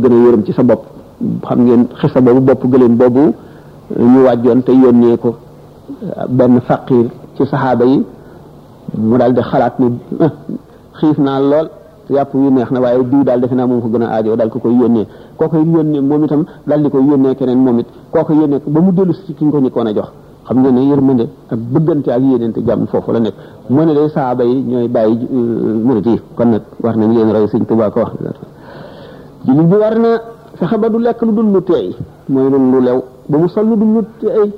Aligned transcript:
ko 0.00 0.06
gën 0.08 0.12
a 0.12 0.22
yërëm 0.28 0.42
ci 0.44 0.52
sa 0.52 0.62
bopp 0.62 0.82
xam 1.48 1.60
ngeen 1.64 1.86
xisa 2.00 2.20
boobu 2.20 2.40
bopp 2.40 2.62
gëléem 2.70 2.94
boobu 2.96 3.32
ñu 4.10 4.18
wàjjoon 4.26 4.62
te 4.62 4.72
yónnee 4.72 5.16
ko 5.16 5.36
ah, 6.16 6.26
benn 6.28 6.60
faqir 6.60 7.06
ci 7.36 7.44
saxaaba 7.46 7.84
yi 7.84 8.04
mu 9.00 9.16
daal 9.18 9.32
di 9.32 9.40
xalaat 9.40 9.78
ni 9.78 9.98
ah, 10.20 10.32
xiif 10.98 11.18
naa 11.18 11.38
lool 11.40 11.68
yàpp 12.08 12.34
yu 12.34 12.50
neex 12.50 12.70
na 12.70 12.80
waaye 12.80 13.02
diw 13.04 13.24
daal 13.24 13.40
defe 13.40 13.54
naa 13.54 13.66
moom 13.66 13.80
ko 13.80 13.88
gën 13.88 14.02
a 14.02 14.08
aajoo 14.14 14.36
daal 14.36 14.50
ko 14.50 14.58
koy 14.58 14.74
yónnee 14.76 15.06
koo 15.36 15.48
koy 15.48 15.64
yónnee 15.64 16.00
moom 16.00 16.24
itam 16.24 16.44
daal 16.66 16.82
di 16.82 16.88
koy 16.90 17.02
yónnee 17.04 17.34
keneen 17.34 17.58
moom 17.64 17.78
it 17.78 17.86
koo 18.12 18.24
koy 18.24 18.36
yónnee 18.36 18.60
ba 18.66 18.80
mu 18.80 18.92
dellu 18.92 19.12
si 19.14 19.32
ki 19.34 19.44
nga 19.46 19.70
ko 19.70 19.80
a 19.80 19.92
jox 19.94 20.08
xam 20.46 20.56
ngeen 20.60 20.74
ne 20.74 20.80
yërmande 20.90 21.26
ak 21.50 21.58
bëggante 21.58 22.08
ak 22.12 22.22
yéeneente 22.22 22.60
jàmm 22.66 22.86
foofu 22.86 23.12
la 23.12 23.18
nekk 23.20 23.34
mu 23.68 23.84
ne 23.84 23.94
day 23.94 24.08
saaba 24.14 24.44
yi 24.44 24.62
ñooy 24.62 24.88
bàyyi 24.88 25.26
euh, 25.32 25.82
murit 25.86 26.06
yi 26.06 26.20
kon 26.36 26.46
nag 26.50 26.62
war 26.82 26.96
nañ 26.96 27.12
leen 27.14 27.32
roy 27.32 27.46
sëñ 27.48 27.64
Tuubaa 27.66 27.90
ko 27.90 28.00
wax 28.00 28.12
jullit 29.46 29.66
bi 29.70 29.76
war 29.78 29.94
na 29.98 30.10
fexe 30.58 30.76
du 30.90 30.98
lekk 30.98 31.20
lu 31.22 31.32
dul 31.36 31.48
lu 31.54 31.60
tey 31.62 31.94
mooy 32.28 32.50
lu 32.50 32.58
lu 32.72 32.78
lew 32.86 32.98
ba 33.30 33.36
mu 33.38 33.46
sol 33.48 33.64
lu 33.70 33.76
dul 33.78 33.90
lu 33.94 34.00
tey 34.20 34.50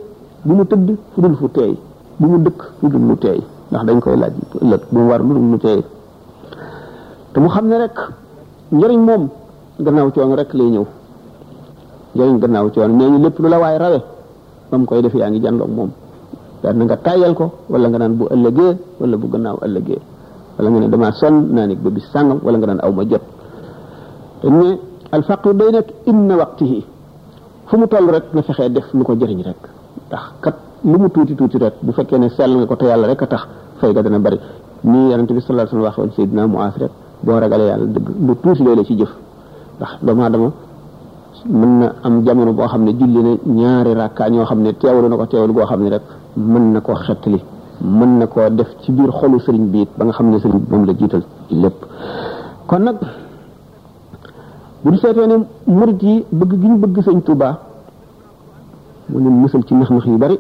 bu 0.47 0.53
mu 0.59 0.65
tëdd 0.65 0.89
fu 1.13 1.21
dul 1.23 1.35
fu 1.41 1.47
tey 1.57 1.73
bu 2.19 2.27
mu 2.33 2.37
dëkk 2.47 2.61
fu 2.81 2.87
dul 2.89 3.05
lu 3.09 3.17
tey 3.19 3.39
ndax 3.71 3.83
dañ 3.87 3.99
koy 4.01 4.17
laaj 4.23 4.33
ëllëg 4.63 4.81
bu 4.93 4.99
mu 4.99 5.09
war 5.11 5.21
lu 5.27 5.33
dul 5.39 5.47
lu 5.53 5.59
tey 5.59 5.81
te 7.33 7.39
mu 7.41 7.49
xam 7.55 7.67
rek 7.85 7.97
njëriñ 8.73 9.01
moom 9.09 9.23
gannaaw 9.85 10.09
rek 10.41 10.51
lay 10.59 10.69
ñëw 10.75 10.85
njëriñ 12.15 12.39
gannaaw 12.43 12.67
nee 12.99 13.09
ñu 13.13 13.19
lépp 13.25 13.37
lu 13.43 13.49
la 13.53 13.57
waay 13.63 13.77
rawe 13.85 13.99
bam 14.71 14.83
koy 14.87 15.03
def 15.03 15.15
yaa 15.21 15.29
ngi 15.31 15.41
moom 15.77 15.91
nga 16.63 16.97
ko 17.39 17.45
wala 17.71 17.87
nga 17.91 17.99
naan 18.03 18.15
bu 18.19 18.25
ëllëgee 18.35 18.73
wala 19.01 19.15
bu 19.21 19.27
gannaaw 19.33 19.57
ëllëgee 19.67 20.01
wala 20.59 20.69
nga 20.71 20.81
ne 20.81 20.87
dama 20.93 21.09
son 21.21 21.35
naa 21.55 21.67
nekk 21.69 21.81
ba 21.85 21.89
bis 21.95 22.07
sàngam 22.13 22.39
wala 22.45 22.57
nga 22.59 22.67
naan 22.69 22.81
aw 22.87 22.93
jot 23.11 23.23
alfaqru 25.17 25.53
day 25.59 25.71
nekk 25.77 25.89
inna 26.11 26.35
waqtihi 26.41 26.79
fu 27.69 27.75
mu 27.81 27.87
toll 27.93 28.07
rek 28.15 28.25
nga 28.35 28.43
fexee 28.47 28.71
def 28.75 28.87
lu 28.97 29.03
ko 29.07 29.13
jëriñ 29.21 29.41
rek 29.49 29.61
ndax 30.09 30.25
kat 30.43 30.57
lu 30.91 30.97
mu 31.03 31.09
tuuti 31.15 31.35
tuuti 31.39 31.57
rek 31.65 31.75
bu 31.85 31.91
fekkee 31.97 32.19
ne 32.23 32.29
sell 32.37 32.53
nga 32.59 32.67
ko 32.71 32.77
te 32.81 32.85
yàlla 32.91 33.07
rek 33.11 33.23
a 33.25 33.27
tax 33.33 33.43
fay 33.81 33.91
ga 33.95 34.01
dana 34.07 34.19
bari 34.27 34.39
nii 34.91 35.07
yonente 35.11 35.33
bi 35.37 35.41
sallallahu 35.47 35.69
alayhi 35.69 35.79
wa 35.79 35.79
sallam 35.81 35.87
waxoon 35.87 36.11
Seydina 36.17 36.43
Muaas 36.53 36.75
rek 36.83 36.93
boo 37.25 37.39
ragalee 37.43 37.69
yàlla 37.71 37.87
dëgg 37.95 38.07
lu 38.27 38.33
tuuti 38.43 38.63
lay 38.67 38.75
la 38.79 38.83
ci 38.89 38.95
jëf 39.01 39.11
ndax 39.77 39.91
doomu 40.05 40.23
aadama 40.25 40.49
mën 41.61 41.73
na 41.79 41.87
am 42.07 42.15
jamono 42.25 42.53
boo 42.59 42.69
xam 42.73 42.83
ne 42.87 42.93
julli 42.99 43.21
na 43.27 43.33
ñaari 43.59 43.93
rakka 44.01 44.25
ñoo 44.33 44.45
xam 44.51 44.61
ne 44.65 44.71
teewlu 44.81 45.07
na 45.11 45.17
ko 45.21 45.27
teewlu 45.33 45.53
goo 45.57 45.67
xam 45.71 45.81
ne 45.85 45.89
rek 45.95 46.03
mën 46.53 46.65
na 46.75 46.81
koo 46.87 46.95
xettali 47.07 47.41
mën 47.99 48.13
na 48.19 48.27
koo 48.33 48.47
def 48.59 48.69
ci 48.83 48.89
biir 48.97 49.11
xolu 49.19 49.39
sëriñ 49.45 49.65
bi 49.73 49.81
it 49.85 49.91
ba 49.99 50.03
nga 50.05 50.13
xam 50.17 50.29
ne 50.31 50.39
sëriñ 50.43 50.59
bi 50.63 50.71
moom 50.71 50.85
la 50.89 50.93
jiital 50.99 51.23
ci 51.47 51.55
lépp 51.63 51.79
kon 52.71 52.83
nag 52.87 52.97
bu 54.85 54.91
ñu 54.93 54.97
seetee 54.99 55.27
ne 55.27 55.37
murid 55.67 56.01
yi 56.03 56.25
bëgg 56.31 56.53
gi 56.61 56.69
ñu 56.69 56.77
bëgg 56.79 57.03
sëñ 57.03 57.23
tuba 57.23 57.59
mu 59.09 59.19
leen 59.23 59.39
musal 59.41 59.65
ci 59.65 59.75
nax 59.75 59.91
nax 59.91 60.05
yu 60.07 60.17
bari 60.19 60.39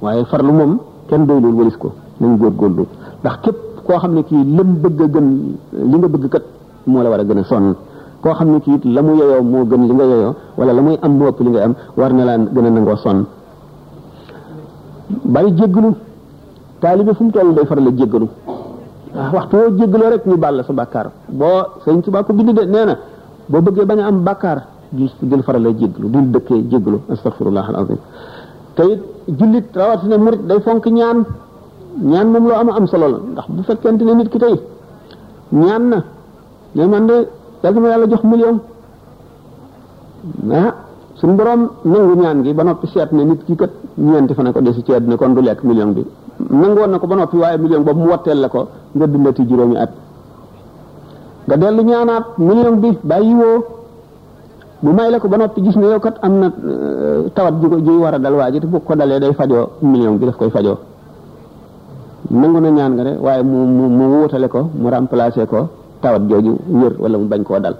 waaye 0.00 0.24
farlu 0.26 0.52
moom 0.52 0.78
kenn 1.08 1.26
doylul 1.26 1.54
walis 1.54 1.76
ko 1.76 1.92
nañ 2.20 2.36
góor 2.38 2.52
góorlu 2.54 2.86
ndax 3.20 3.36
képp 3.42 3.56
koo 3.86 3.98
xam 3.98 4.14
ne 4.14 4.22
kii 4.22 4.44
lam 4.56 4.76
bëgg 4.82 5.00
a 5.02 5.06
gën 5.08 5.56
li 5.90 5.96
nga 5.96 6.08
bëgg 6.08 6.28
kat 6.28 6.42
moo 6.86 7.02
la 7.02 7.10
war 7.10 7.20
a 7.20 7.24
gën 7.24 7.38
a 7.38 7.44
sonn 7.44 7.74
koo 8.20 8.32
xam 8.34 8.50
ne 8.52 8.60
kii 8.60 8.78
la 8.84 9.02
mu 9.02 9.12
moo 9.42 9.64
gën 9.64 9.82
li 9.88 9.92
nga 9.92 10.04
yoyoo 10.04 10.34
wala 10.56 10.72
la 10.72 10.80
muy 10.82 10.96
am 11.02 11.16
moo 11.16 11.28
ëpp 11.28 11.38
li 11.40 11.50
nga 11.50 11.62
am 11.64 11.74
war 11.96 12.12
na 12.12 12.24
laa 12.24 12.38
gën 12.38 12.64
a 12.66 12.70
nangoo 12.70 12.96
sonn 12.96 13.24
bari 15.24 15.48
jéggalu 15.56 15.90
taalibe 16.80 17.12
fu 17.16 17.24
mu 17.24 17.30
toll 17.32 17.54
day 17.54 17.66
faral 17.66 17.92
jéggalu 17.96 18.28
waxtu 19.34 19.54
wo 19.60 19.68
jéggaloo 19.78 20.10
rek 20.12 20.26
ñu 20.26 20.36
bàll 20.36 20.62
sa 20.66 20.72
bàkkaar 20.80 21.06
boo 21.40 21.58
sëñ 21.84 22.02
tuba 22.02 22.22
ko 22.24 22.32
bind 22.32 22.50
de 22.58 22.62
nee 22.74 22.84
na 22.86 22.94
boo 23.50 23.62
bëggee 23.62 23.84
bañ 23.86 24.00
a 24.00 24.06
am 24.06 24.18
bàkkaar 24.28 24.58
ju 24.96 25.06
dil 25.30 25.42
farale 25.46 25.70
jéggalu 25.80 26.06
dil 26.14 26.26
dëkkee 26.34 26.60
jéggalu 26.70 26.98
astaghfirullah 27.12 27.64
alazim 27.70 27.98
te 28.74 28.82
it 28.92 29.00
jullit 29.38 29.66
rawatina 29.80 30.16
murit 30.24 30.42
day 30.48 30.60
fonk 30.64 30.84
ñaan 30.98 31.18
ñaan 32.10 32.26
moom 32.32 32.44
loo 32.48 32.58
am 32.62 32.68
am 32.78 32.86
solo 32.90 33.06
la 33.12 33.18
ndax 33.30 33.46
bu 33.54 33.62
fekkente 33.68 34.02
ne 34.04 34.12
nit 34.14 34.28
ki 34.32 34.38
tey 34.44 34.56
ñaan 35.62 35.84
na 35.90 35.98
ne 36.74 36.86
man 36.92 37.04
de 37.10 37.16
yàlla 37.62 37.80
ma 37.80 37.88
yàlla 37.92 38.06
jox 38.10 38.22
million 38.32 38.56
ah 40.60 40.68
suñ 41.18 41.32
borom 41.38 41.62
nangu 41.90 42.14
ñaan 42.22 42.38
gi 42.44 42.52
ba 42.58 42.62
noppi 42.64 42.86
seet 42.92 43.10
ne 43.16 43.22
nit 43.30 43.40
ki 43.46 43.54
kat 43.60 43.70
ñeenti 44.10 44.32
fa 44.36 44.42
ne 44.42 44.50
ko 44.54 44.60
desi 44.66 44.82
ci 44.86 44.92
àdduna 44.96 45.16
kon 45.20 45.32
du 45.34 45.40
lekk 45.46 45.62
million 45.70 45.92
bi 45.96 46.04
nangoon 46.38 46.90
na 46.94 46.98
ko 47.02 47.06
ba 47.10 47.16
noppi 47.18 47.36
waaye 47.36 47.58
million 47.58 47.82
boobu 47.82 48.00
mu 48.06 48.10
watteel 48.14 48.38
la 48.40 48.48
ko 48.48 48.60
nga 48.94 49.06
dundati 49.10 49.42
juróomi 49.48 49.74
at 49.76 49.90
nga 51.50 51.56
dellu 51.58 51.82
ñaanaat 51.82 52.24
million 52.38 52.76
bi 52.82 52.90
bàyyi 53.02 53.34
woo 53.34 53.60
mu 54.82 54.90
may 54.92 55.10
la 55.10 55.18
ko 55.18 55.28
ba 55.28 55.36
noppi 55.38 55.62
gis 55.64 55.76
ne 55.76 55.86
yow 55.92 55.98
kat 56.00 56.16
am 56.22 56.34
na 56.38 56.46
euh, 56.46 57.26
tawat 57.34 57.54
ju 57.60 57.68
ko 57.68 57.76
juy 57.84 57.98
war 58.02 58.14
a 58.14 58.18
dal 58.18 58.34
waa 58.34 58.50
ji 58.52 58.60
te 58.60 58.66
bu 58.66 58.78
ko 58.80 58.94
dalee 58.94 59.18
day 59.18 59.34
fajoo 59.34 59.66
million 59.82 60.12
bi 60.18 60.26
daf 60.26 60.36
koy 60.36 60.50
fajoo 60.50 60.78
nangu 62.30 62.58
na 62.60 62.70
ñaan 62.70 62.92
nga 62.94 63.04
de 63.04 63.12
waaye 63.18 63.42
mu 63.42 63.58
mu 63.66 63.88
mu 63.98 64.04
wutale 64.22 64.48
ko 64.48 64.60
mu 64.80 64.88
remplacer 64.92 65.46
ko 65.46 65.58
tawat 66.00 66.22
jooju 66.30 66.52
wér 66.70 66.92
wala 67.02 67.18
mu 67.18 67.26
bañ 67.26 67.42
koo 67.42 67.58
dal 67.58 67.74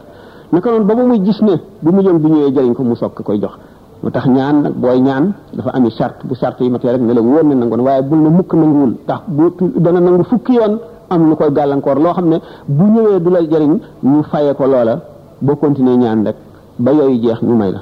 naka 0.53 0.69
noonu 0.71 0.85
ba 0.85 0.95
ba 0.99 1.03
muy 1.05 1.21
gis 1.25 1.41
ne 1.43 1.55
bu 1.83 1.91
million 1.93 2.19
bi 2.23 2.29
ñëwee 2.29 2.53
jëriñ 2.55 2.75
ko 2.75 2.83
mu 2.83 2.97
soog 2.97 3.15
koy 3.23 3.39
jox 3.41 3.55
motax 4.03 4.25
ñaan 4.31 4.55
nak 4.63 4.75
boy 4.79 4.99
ñaan 5.03 5.25
dafa 5.55 5.71
ami 5.75 5.91
charte 5.91 6.25
bu 6.27 6.35
charte 6.37 6.61
yi 6.65 6.71
matee 6.71 6.93
rek 6.93 7.03
ne 7.03 7.13
la 7.15 7.21
woon 7.21 7.47
ne 7.49 7.55
nangoon 7.55 7.81
waaye 7.83 8.03
bu 8.03 8.17
ne 8.17 8.29
mukk 8.29 8.53
nangul 8.55 8.95
tax 9.07 9.23
bu 9.27 9.53
dana 9.81 10.01
nangu 10.01 10.23
fukki 10.25 10.53
yoon 10.55 10.79
am 11.11 11.29
lu 11.31 11.35
koy 11.37 11.51
gàllankoor 11.53 11.97
loo 11.99 12.13
xam 12.15 12.29
ne 12.29 12.37
bu 12.69 12.85
ñëwee 12.85 13.21
du 13.21 13.31
la 13.31 13.41
jëriñ 13.43 13.79
ñu 14.03 14.23
fayé 14.23 14.55
ko 14.55 14.67
loola 14.67 15.01
boo 15.41 15.57
continue 15.57 15.97
ñaan 15.97 16.25
rek 16.27 16.37
ba 16.79 16.93
yooyu 16.93 17.19
jeex 17.23 17.43
ñu 17.43 17.57
may 17.57 17.73
la 17.73 17.81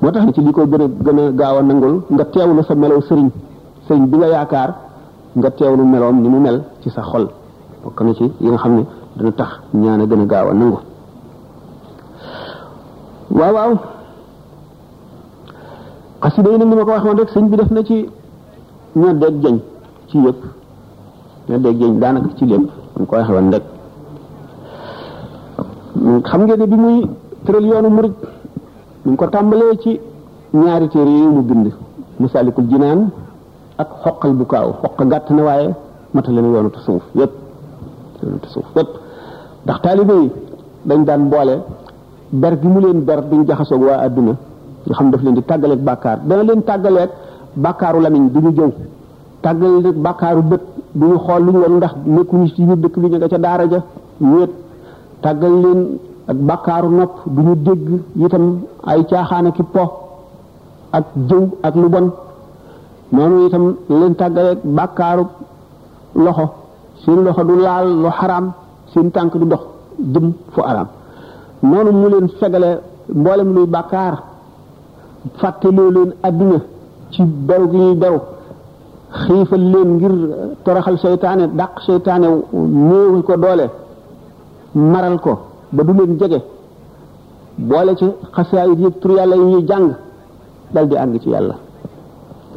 moo 0.00 0.10
tax 0.10 0.32
ci 0.34 0.40
li 0.40 0.52
ko 0.52 0.66
gën 0.66 0.82
a 0.82 0.88
gën 1.04 1.18
a 1.18 1.32
gaaw 1.32 1.62
nangul 1.62 2.02
nga 2.10 2.24
teewlu 2.24 2.62
sa 2.64 2.74
melow 2.74 3.00
sëriñ 3.02 3.30
sëriñ 3.88 4.06
bi 4.06 4.16
nga 4.16 4.26
yaakaar 4.28 4.70
nga 5.36 5.50
teewlu 5.50 5.84
meloom 5.84 6.22
ni 6.22 6.28
mu 6.30 6.38
mel 6.40 6.62
ci 6.82 6.88
sa 6.88 7.02
xol 7.02 7.28
bokk 7.84 8.00
na 8.02 8.14
ci 8.14 8.24
yi 8.40 8.48
nga 8.48 8.56
xam 8.58 8.74
ne 8.76 8.84
dana 9.16 9.32
tax 9.32 9.50
ñaan 9.74 10.00
a 10.00 10.06
gën 10.06 10.20
a 10.32 10.95
waaw 13.30 13.52
waaw 13.58 13.72
xasida 16.22 16.50
yi 16.52 16.58
nag 16.58 16.68
li 16.70 16.76
ma 16.78 16.84
ko 16.86 16.90
waxoon 16.96 17.16
rek 17.20 17.28
sëñ 17.34 17.46
bi 17.50 17.56
def 17.60 17.70
na 17.70 17.82
ci 17.88 18.08
ñoo 19.00 19.12
dégg 19.22 19.42
jëñ 19.42 19.56
ci 20.08 20.18
yëpp 20.24 20.38
ñoo 21.48 21.58
dégg 21.64 21.78
jëñ 21.80 21.98
daanaka 22.00 22.28
ci 22.36 22.44
lépp 22.46 22.66
mu 22.98 23.06
ko 23.06 23.14
waxoon 23.16 23.50
rek 23.54 23.64
xam 26.28 26.40
ngeen 26.46 26.58
ne 26.60 26.66
bi 26.72 26.76
muy 26.84 26.98
tëral 27.44 27.64
yoonu 27.70 27.88
murid 27.96 28.12
mu 29.04 29.10
ngi 29.10 29.16
ko 29.18 29.26
tàmbalee 29.28 29.76
ci 29.82 30.00
ñaari 30.60 30.88
téere 30.88 31.10
yi 31.10 31.26
mu 31.36 31.42
bind 31.42 31.68
Masaalikul 32.20 32.64
Jinaan 32.70 33.10
ak 33.78 33.88
xoqal 34.04 34.32
bu 34.38 34.44
kaaw 34.46 34.68
xoq 34.82 34.98
gàtt 35.10 35.28
na 35.30 35.42
waaye 35.48 35.68
matale 36.14 36.40
na 36.40 36.48
yoonu 36.52 36.70
tasawuf 36.70 37.02
yëpp 37.18 37.32
ndax 39.64 39.78
taalibe 39.82 40.16
dañ 40.86 41.04
daan 41.04 41.28
boole 41.28 41.56
ber 42.32 42.58
gi 42.60 42.68
mu 42.68 42.80
leen 42.80 43.00
ber 43.04 43.22
duñ 43.28 43.46
jaxasoog 43.46 43.82
waa 43.82 44.04
àdduna 44.06 44.34
nga 44.86 44.94
xam 44.96 45.10
daf 45.10 45.22
leen 45.22 45.34
di 45.34 45.42
tàggaleeg 45.42 45.80
bàkkaar 45.80 46.18
dana 46.28 46.42
leen 46.42 46.62
tàggaleeg 46.64 47.10
bàkkaaru 47.54 48.00
lamiñ 48.00 48.30
du 48.32 48.40
ñu 48.40 48.50
jëw 48.56 48.72
tàggaleeg 49.42 49.96
bàkkaaru 50.04 50.42
bët 50.42 50.62
du 50.94 51.06
ñu 51.06 51.18
xool 51.18 51.42
lu 51.44 51.52
ñu 51.52 51.58
woon 51.62 51.76
ndax 51.76 51.94
nekkuñu 52.04 52.46
ci 52.48 52.62
biir 52.64 52.78
dëkk 52.82 52.96
bi 53.00 53.08
ñu 53.08 53.16
nga 53.16 53.28
ca 53.28 53.38
daara 53.38 53.64
ja 53.70 53.80
ñeet 54.20 54.50
tàggal 55.22 55.54
leen 55.62 55.80
ak 56.30 56.36
bàkkaaru 56.36 56.88
nopp 56.90 57.12
du 57.26 57.40
ñu 57.42 57.54
dégg 57.66 57.88
itam 58.24 58.44
ay 58.90 59.04
caaxaan 59.10 59.52
ki 59.52 59.62
po 59.62 59.82
ak 60.90 61.04
jëw 61.28 61.42
ak 61.62 61.74
lu 61.76 61.88
bon 61.88 62.06
noonu 63.12 63.46
itam 63.46 63.64
leen 63.88 64.14
tàggaleeg 64.20 64.58
bàkkaaru 64.78 65.24
loxo 66.24 66.44
seen 67.04 67.20
loxo 67.24 67.44
du 67.44 67.54
laal 67.66 67.86
lu 68.02 68.08
xaraam 68.18 68.46
seen 68.92 69.10
tànk 69.10 69.32
du 69.40 69.44
ndox 69.44 69.62
jëm 70.12 70.26
fu 70.54 70.60
araam 70.62 70.86
noonu 71.62 71.90
mu 71.92 72.08
leen 72.10 72.28
fegale 72.38 72.70
mboolem 73.14 73.52
luy 73.54 73.66
bàkkaar 73.74 74.14
fàtteloo 75.40 75.90
leen 75.96 76.10
àdduna 76.28 76.58
ci 77.12 77.22
beru 77.48 77.66
gi 77.70 77.78
ñuy 77.78 77.94
beru 78.02 78.20
xiifal 79.20 79.60
leen 79.72 79.88
ngir 79.96 80.12
toroxal 80.64 80.98
seytaane 81.04 81.44
dàq 81.58 81.72
seytaane 81.86 82.28
néewul 82.88 83.22
ko 83.26 83.34
doole 83.44 83.66
maral 84.92 85.16
ko 85.24 85.32
ba 85.74 85.82
du 85.86 85.92
leen 85.98 86.12
jege 86.20 86.40
boole 87.70 87.92
ci 88.00 88.06
xasaayit 88.34 88.78
yëpp 88.84 89.00
tur 89.00 89.10
yàlla 89.16 89.36
yi 89.40 89.44
ñuy 89.52 89.62
jàng 89.68 89.88
dal 90.74 90.86
di 90.88 90.94
àgg 91.02 91.14
ci 91.22 91.28
yàlla 91.34 91.54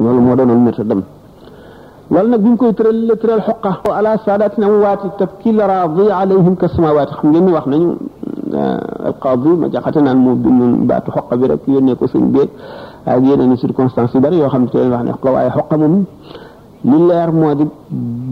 loolu 0.02 0.20
moo 0.26 0.36
doonoon 0.36 0.60
méthode 0.68 0.88
dem 0.90 1.02
loolu 2.10 2.28
nag 2.28 2.40
buñ 2.42 2.56
koy 2.56 2.74
tëral 2.74 3.06
la 3.06 3.14
tëral 3.16 3.40
xoqa 3.40 3.80
ala 3.96 4.18
saadatin 4.24 4.62
amwaati 4.64 5.08
tabkil 5.18 5.58
raadi 5.60 6.04
alayhim 6.10 6.56
ka 6.56 6.66
samawaati 6.68 7.12
xam 7.14 7.30
ngeen 7.30 7.44
ni 7.46 7.52
wax 7.52 7.66
nañu 7.66 7.90
euh, 8.52 8.78
alqaadi 9.06 9.48
ma 9.60 9.68
jaxate 9.70 10.00
naan 10.02 10.18
moo 10.18 10.34
bindoon 10.34 10.86
baatu 10.88 11.10
xoqa 11.12 11.36
bi 11.36 11.46
rek 11.46 11.62
yónnee 11.68 11.94
ko 11.94 12.06
sëñ 12.06 12.24
beeg 12.34 12.50
ak 13.06 13.22
yeneen 13.24 13.52
i 13.52 13.56
circonstances 13.58 14.14
yu 14.20 14.34
yoo 14.36 14.48
xam 14.50 14.62
ne 14.62 14.68
tey 14.70 14.88
wax 14.90 15.02
ne 15.04 15.12
ko 15.20 15.30
waaye 15.32 15.50
xoqa 15.50 15.76
moom 15.78 16.04
li 16.82 16.98
leer 17.08 17.30
di 17.58 17.64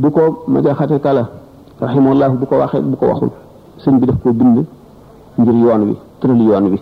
bu 0.00 0.10
ko 0.10 0.22
ma 0.48 0.58
jaxate 0.62 0.98
kala 1.00 1.24
rahimahullah 1.80 2.28
bu 2.30 2.46
ko 2.46 2.54
waxee 2.58 2.80
bu 2.80 2.96
ko 2.96 3.06
waxul 3.10 3.30
sëñ 3.84 3.98
bi 4.00 4.06
daf 4.06 4.18
koo 4.24 4.32
bind 4.32 4.56
ngir 5.38 5.54
yoon 5.54 5.82
wi 5.88 5.96
tëral 6.20 6.40
yoon 6.48 6.64
wi 6.72 6.80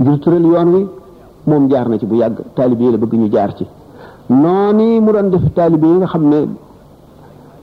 ngir 0.00 0.34
yoon 0.44 0.68
wi 0.74 0.86
moom 1.46 1.68
jaar 1.70 1.88
na 1.88 1.98
ci 1.98 2.04
bu 2.04 2.16
yàgg 2.16 2.38
taalib 2.54 2.80
yi 2.82 2.90
la 2.92 2.98
bëgg 2.98 3.12
ñu 3.14 3.28
jaar 3.32 3.54
ci 3.56 3.64
noonu 4.28 5.00
mu 5.00 5.12
doon 5.12 5.30
def 5.30 5.42
taalibe 5.54 5.84
yi 5.86 5.94
nga 5.98 6.06
xam 6.06 6.28
ne 6.28 6.48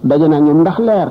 daje 0.03 0.27
naa 0.27 0.39
ñoom 0.39 0.59
ndax 0.61 0.77
leer 0.79 1.09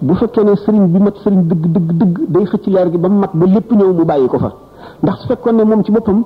bu 0.00 0.14
fekkee 0.14 0.44
ne 0.44 0.54
sëriñ 0.56 0.84
bi 0.92 0.98
mat 0.98 1.16
sëriñ 1.16 1.40
dëgg 1.48 1.64
dëgg 1.72 1.90
dëgg 1.98 2.18
day 2.28 2.44
xëcc 2.44 2.66
leer 2.66 2.90
gi 2.92 2.98
ba 2.98 3.08
mu 3.08 3.18
mat 3.18 3.30
ba 3.34 3.46
lépp 3.46 3.70
ñëw 3.72 3.92
mu 3.92 4.04
bàyyi 4.04 4.28
ko 4.28 4.38
fa 4.38 4.52
ndax 5.02 5.20
su 5.20 5.26
fekkoon 5.26 5.56
ne 5.56 5.64
moom 5.64 5.82
ci 5.84 5.90
boppam 5.92 6.22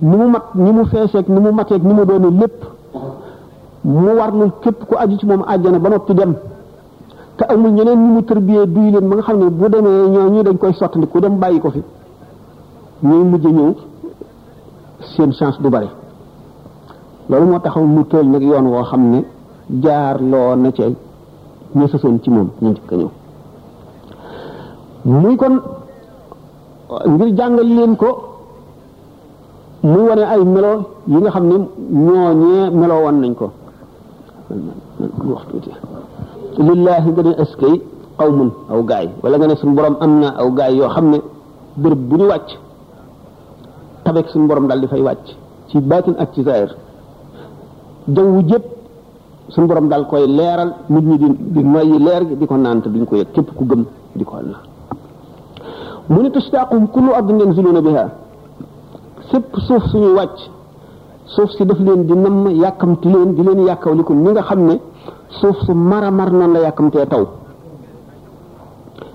ni 0.00 0.16
mu 0.16 0.28
mat 0.30 0.54
ni 0.54 0.70
mu 0.70 0.84
feeseek 0.84 1.28
nu 1.28 1.40
mu 1.40 1.52
mateek 1.52 1.82
ni 1.82 1.92
mu 1.92 2.04
doone 2.04 2.30
lépp 2.40 2.54
mu 3.82 4.08
warlu 4.18 4.50
képp 4.60 4.84
ku 4.86 4.94
aju 4.96 5.16
ci 5.18 5.26
moom 5.26 5.42
àjjana 5.48 5.78
ba 5.80 5.88
noppi 5.88 6.14
dem 6.14 6.34
te 7.36 7.44
amul 7.48 7.70
ñeneen 7.72 7.98
ñu 8.00 8.12
mu 8.14 8.22
tërbiyee 8.22 8.66
duy 8.66 8.90
leen 8.92 9.08
ba 9.08 9.14
nga 9.16 9.22
xam 9.22 9.38
ne 9.38 9.50
bu 9.50 9.68
demee 9.68 10.08
ñooñu 10.08 10.42
dañ 10.44 10.56
koy 10.56 10.72
sottandi 10.74 11.06
ku 11.08 11.18
dem 11.20 11.36
bàyyi 11.38 11.58
ko 11.60 11.70
fi 11.70 11.82
ñuy 13.02 13.22
mujj 13.24 13.44
ñëw 13.46 13.74
seen 15.16 15.32
chance 15.32 15.60
du 15.62 15.68
bari 15.68 15.88
loolu 17.28 17.46
moo 17.50 17.60
taxaw 17.64 17.84
mu 17.94 18.02
tël 18.10 18.26
nag 18.34 18.42
yoon 18.50 18.66
woo 18.72 18.82
xam 18.90 19.02
ne 19.12 19.20
jaar 19.82 20.16
loo 20.30 20.54
na 20.62 20.68
cay 20.76 20.92
ñu 21.76 21.86
sësoon 21.90 22.16
ci 22.22 22.28
moom 22.34 22.48
ñu 22.62 22.68
njëkk 22.70 22.90
a 22.92 22.96
ñëw 23.00 23.10
muy 25.20 25.36
kon 25.40 25.54
ngir 27.12 27.28
jàngal 27.38 27.68
leen 27.76 27.92
ko 28.02 28.08
mu 29.92 30.00
wane 30.08 30.24
ay 30.32 30.42
melo 30.54 30.72
yi 31.12 31.16
nga 31.22 31.30
xam 31.34 31.44
ne 31.50 31.56
ñooñee 32.06 32.66
melo 32.80 32.94
woon 33.04 33.16
nañ 33.22 33.34
ko 33.40 33.46
lillaahi 36.66 37.10
nga 37.12 37.22
ne 37.22 37.32
askay 37.42 37.74
qawmun 38.18 38.50
aw 38.72 38.80
gaay 38.90 39.06
walla 39.22 39.36
nga 39.38 39.46
ne 39.48 39.56
suñ 39.60 39.72
borom 39.76 39.96
am 40.04 40.12
na 40.22 40.28
aw 40.40 40.48
gaay 40.58 40.72
yoo 40.78 40.88
xam 40.94 41.06
ne 41.12 41.18
bërëb 41.82 42.00
bu 42.08 42.14
ñu 42.20 42.26
wàcc 42.32 42.48
tabek 44.04 44.26
suñu 44.30 44.46
borom 44.48 44.66
daal 44.68 44.80
di 44.82 44.86
fay 44.92 45.02
wàcc 45.08 45.26
ci 45.68 45.76
baatin 45.90 46.14
ak 46.22 46.30
ci 46.34 46.42
zaahir 46.48 46.72
jaww 48.14 48.42
jëpp 48.46 48.64
suñu 49.50 49.66
borom 49.66 49.88
daal 49.88 50.06
koy 50.06 50.26
leeral 50.26 50.72
nit 50.88 51.02
ñi 51.04 51.18
di 51.18 51.28
di 51.38 51.62
noyyi 51.64 51.98
leer 51.98 52.26
gi 52.28 52.36
di 52.36 52.46
ko 52.46 52.56
naan 52.56 52.80
te 52.80 52.88
duñ 52.88 53.04
ko 53.04 53.16
yëg 53.16 53.30
képp 53.32 53.54
ku 53.56 53.64
gëm 53.66 53.84
di 54.14 54.24
ko 54.24 54.36
naan 54.36 54.56
mu 56.08 56.20
ne 56.22 56.30
tustaaqu 56.30 56.76
kullu 56.94 57.12
ardin 57.14 57.38
yanziluna 57.40 57.80
biha 57.80 58.06
sépp 59.30 59.54
suuf 59.66 59.82
suñuy 59.90 60.12
wàcc 60.16 60.38
suuf 61.26 61.50
si 61.50 61.64
daf 61.66 61.78
leen 61.78 62.04
di 62.06 62.14
namm 62.14 62.48
yàkkamti 62.48 63.08
leen 63.12 63.34
di 63.34 63.42
leen 63.42 63.60
yàkkaw 63.66 63.94
li 63.94 64.02
ko 64.02 64.14
ni 64.14 64.30
nga 64.30 64.42
xam 64.42 64.60
ne 64.66 64.80
suuf 65.40 65.56
su 65.64 65.72
mar 65.74 66.02
a 66.04 66.10
mar 66.10 66.30
noonu 66.32 66.52
la 66.54 66.60
yàkkamtee 66.60 67.06
taw 67.06 67.26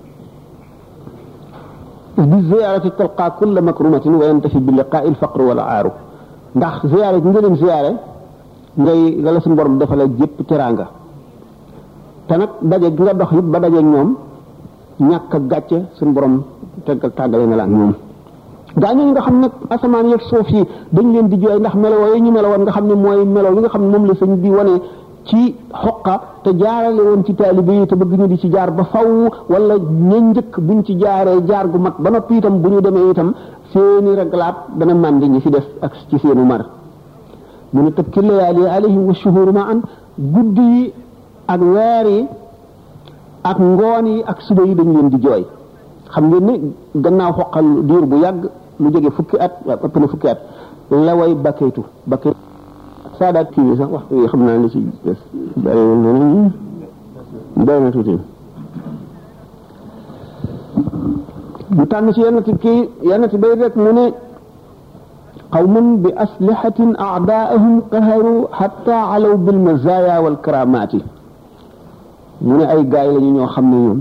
bi 2.30 2.36
ziyaratu 2.48 2.90
talqa 2.98 3.30
kull 3.38 3.60
makrumatin 3.68 4.14
wa 4.20 4.24
yantafi 4.28 4.58
bi 4.66 4.72
liqa'il 4.78 5.14
faqr 5.22 5.40
wal 5.48 5.58
aar 5.60 5.86
ndax 6.56 6.76
ziyarat 6.92 7.22
nga 7.30 7.40
dem 7.44 7.54
ziaré 7.62 7.92
ngay 8.82 9.00
la 9.24 9.40
sun 9.44 9.54
borom 9.58 9.74
defal 9.78 10.00
ak 10.04 10.10
jep 10.18 10.34
teranga 10.48 10.86
ta 12.28 12.34
nak 12.38 12.50
dajé 12.70 12.88
nga 13.04 13.14
dox 13.20 13.30
yit 13.36 13.44
ba 13.52 13.58
dajé 13.64 13.80
ñom 13.92 14.08
ñak 15.10 15.32
gacce 15.50 15.78
sun 15.98 16.08
borom 16.14 16.34
tegal 16.84 17.12
tagalé 17.18 17.46
na 17.48 17.56
la 17.62 17.66
gaa 18.80 18.94
ñooñu 18.94 19.12
nga 19.12 19.22
xam 19.26 19.40
ne 19.40 19.46
asamaan 19.70 20.06
yeeg 20.10 20.22
suuf 20.30 20.48
yi 20.50 20.62
dañ 20.94 21.06
leen 21.14 21.28
di 21.28 21.38
jooy 21.40 21.58
ndax 21.58 21.74
melowoo 21.82 22.14
yi 22.14 22.20
ñu 22.22 22.30
melowoon 22.30 22.62
nga 22.62 22.72
xam 22.72 22.86
ne 22.86 22.94
mooy 22.94 23.24
melow 23.24 23.52
yi 23.56 23.60
nga 23.60 23.68
xam 23.74 23.82
ne 23.84 23.88
moom 23.92 24.06
la 24.06 24.12
sëñ 24.14 24.32
bi 24.42 24.50
wane 24.50 24.74
ci 25.24 25.56
xoqa 25.82 26.14
te 26.42 26.50
jaarale 26.60 27.00
woon 27.08 27.22
ci 27.24 27.34
taalibe 27.34 27.72
yi 27.80 27.86
te 27.86 27.94
bëgg 27.96 28.12
ñu 28.20 28.26
di 28.28 28.38
ci 28.38 28.48
jaar 28.50 28.70
ba 28.72 28.84
faw 28.84 29.08
wala 29.50 29.74
ña 29.78 30.18
njëkk 30.28 30.60
buñ 30.66 30.82
ci 30.84 30.96
jaaree 31.00 31.40
jaar 31.48 31.66
gu 31.68 31.78
mat 31.78 31.94
ba 31.98 32.10
noppi 32.10 32.36
itam 32.36 32.60
bu 32.60 32.68
ñu 32.68 32.80
demee 32.80 33.10
itam 33.10 33.32
seeni 33.72 34.14
raglaat 34.16 34.56
dana 34.78 34.94
màndi 34.94 35.28
ñi 35.28 35.40
fi 35.40 35.50
def 35.50 35.66
ak 35.80 35.92
ci 36.08 36.18
seenu 36.18 36.44
mar 36.44 36.62
mu 37.72 37.82
ne 37.82 37.90
tëb 37.92 38.08
ki 38.10 38.20
layaali 38.22 38.64
alayhim 38.66 39.06
wa 39.08 39.12
shuhuru 39.14 39.52
ma 39.52 39.62
an 39.70 39.78
guddi 40.16 40.60
yi 40.74 40.92
ak 41.46 41.60
weer 41.60 42.06
yi 42.06 42.26
ak 43.42 43.58
ngoon 43.58 44.06
yi 44.06 44.22
ak 44.24 44.40
suba 44.42 44.62
yi 44.62 44.74
dañ 44.74 44.88
leen 44.94 45.08
di 45.08 45.18
jooy 45.20 45.44
xam 46.12 46.28
ngeen 46.28 46.44
ne 46.46 46.54
gannaaw 47.02 47.32
xoqal 47.38 47.66
diir 47.86 48.06
bu 48.06 48.16
yàgg 48.20 48.50
lu 48.80 48.90
jege 48.92 49.10
fukki 49.10 49.36
at 49.40 49.52
ëpp 49.66 49.96
na 49.98 50.06
fukki 50.08 50.28
at 50.28 50.38
la 50.90 51.14
way 51.16 51.34
bakkaytu 51.34 51.82
bakkay 52.06 52.32
saadaat 53.18 53.50
kii 53.50 53.76
sax 53.76 53.90
wax 53.90 54.04
yi 54.10 54.26
xam 54.28 54.42
naa 54.46 54.56
li 54.62 54.70
ci 54.70 54.80
des 55.04 55.14
bari 55.56 55.80
na 56.02 57.64
doy 57.64 57.80
na 57.84 57.90
tuuti 57.90 58.14
mu 61.76 61.86
tànn 61.86 62.12
ci 62.12 62.20
yenn 62.20 62.40
kii 62.42 62.80
yenn 63.02 63.26
bay 63.42 63.54
rek 63.62 63.76
mu 63.76 63.92
ne 63.98 64.06
قوم 65.52 66.02
بأسلحة 66.02 66.80
أعداءهم 67.00 67.74
قهروا 67.92 68.40
حتى 68.52 68.92
علوا 68.92 69.36
بالمزايا 69.36 70.18
والكرامات 70.18 70.92
من 72.42 72.60
أي 72.62 72.82
قائل 72.92 73.16
ينو 73.22 73.46
خمني 73.54 73.82
يوم 73.84 74.00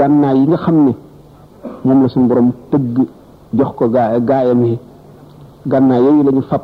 غنا 0.00 0.32
ينو 0.32 0.56
خمني 0.56 0.94
moom 1.84 2.02
la 2.04 2.08
suñu 2.08 2.28
borom 2.28 2.52
tëgg 2.70 2.96
jox 3.58 3.70
ko 3.78 3.88
gaay 3.88 4.20
gaayam 4.28 4.64
yi 4.64 4.78
gànnaay 5.66 6.02
yooyu 6.04 6.22
la 6.22 6.42
fab 6.42 6.62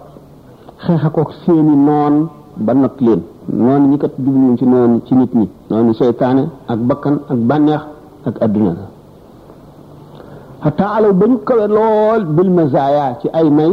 xeexa 0.87 1.09
ko 1.11 1.23
seeni 1.45 1.77
noon 1.89 2.15
ba 2.57 2.75
not 2.75 3.01
leen 3.01 3.21
noonu 3.57 3.87
ñi 3.89 3.99
kat 3.99 4.13
jubluwuñ 4.19 4.57
ci 4.59 4.67
noonu 4.67 5.01
ci 5.07 5.15
nit 5.15 5.33
ñi 5.35 5.49
noonu 5.71 5.95
seytaane 5.95 6.43
ak 6.69 6.81
bakkan 6.89 7.17
ak 7.31 7.39
bànneex 7.49 7.83
ak 8.27 8.43
àdduna 8.45 8.73
la 8.81 8.87
xataa 10.63 10.91
alaw 10.97 11.13
ba 11.13 11.27
ñu 11.27 11.37
kawe 11.47 11.67
lool 11.77 12.23
bil 12.35 12.51
mazaya 12.51 13.17
ci 13.21 13.29
ay 13.33 13.51
may 13.51 13.73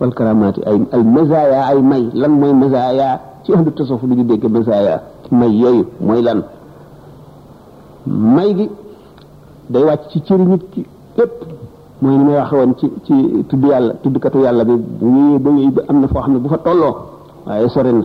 wal 0.00 0.12
karamaati 0.14 0.60
ay 0.68 0.78
al 0.92 1.04
mazaya 1.04 1.60
ay 1.72 1.82
may 1.82 2.04
lan 2.14 2.32
mooy 2.40 2.52
mazaya 2.52 3.20
ci 3.44 3.52
ahlu 3.52 3.70
tasawuf 3.72 4.02
bi 4.04 4.14
ñu 4.16 4.24
dégg 4.24 4.44
mazaya 4.50 5.02
may 5.30 5.50
yooyu 5.62 5.84
mooy 6.00 6.22
lan 6.22 6.42
may 8.06 8.54
gi 8.56 8.68
day 9.70 9.84
wàcc 9.84 10.02
ci 10.12 10.20
cëri 10.28 10.44
nit 10.46 10.62
ki 10.72 10.84
lépp 11.18 11.34
mooy 12.00 12.16
ni 12.16 12.24
may 12.24 12.36
waxe 12.36 12.56
ci 12.78 12.86
ci 13.04 13.44
tudd 13.48 13.64
yàlla 13.68 13.94
tuddkatu 14.02 14.38
yàlla 14.40 14.64
bi 14.64 14.72
bu 14.76 15.06
ñëwee 15.10 15.38
ba 15.44 15.50
ñëw 15.50 15.70
ba 15.76 15.82
am 15.88 16.00
na 16.00 16.08
foo 16.08 16.20
xam 16.22 16.32
ne 16.32 16.38
bu 16.38 16.48
fa 16.48 16.58
tolloo 16.58 16.94
waaye 17.46 17.68
sorin 17.68 17.98
na 18.00 18.04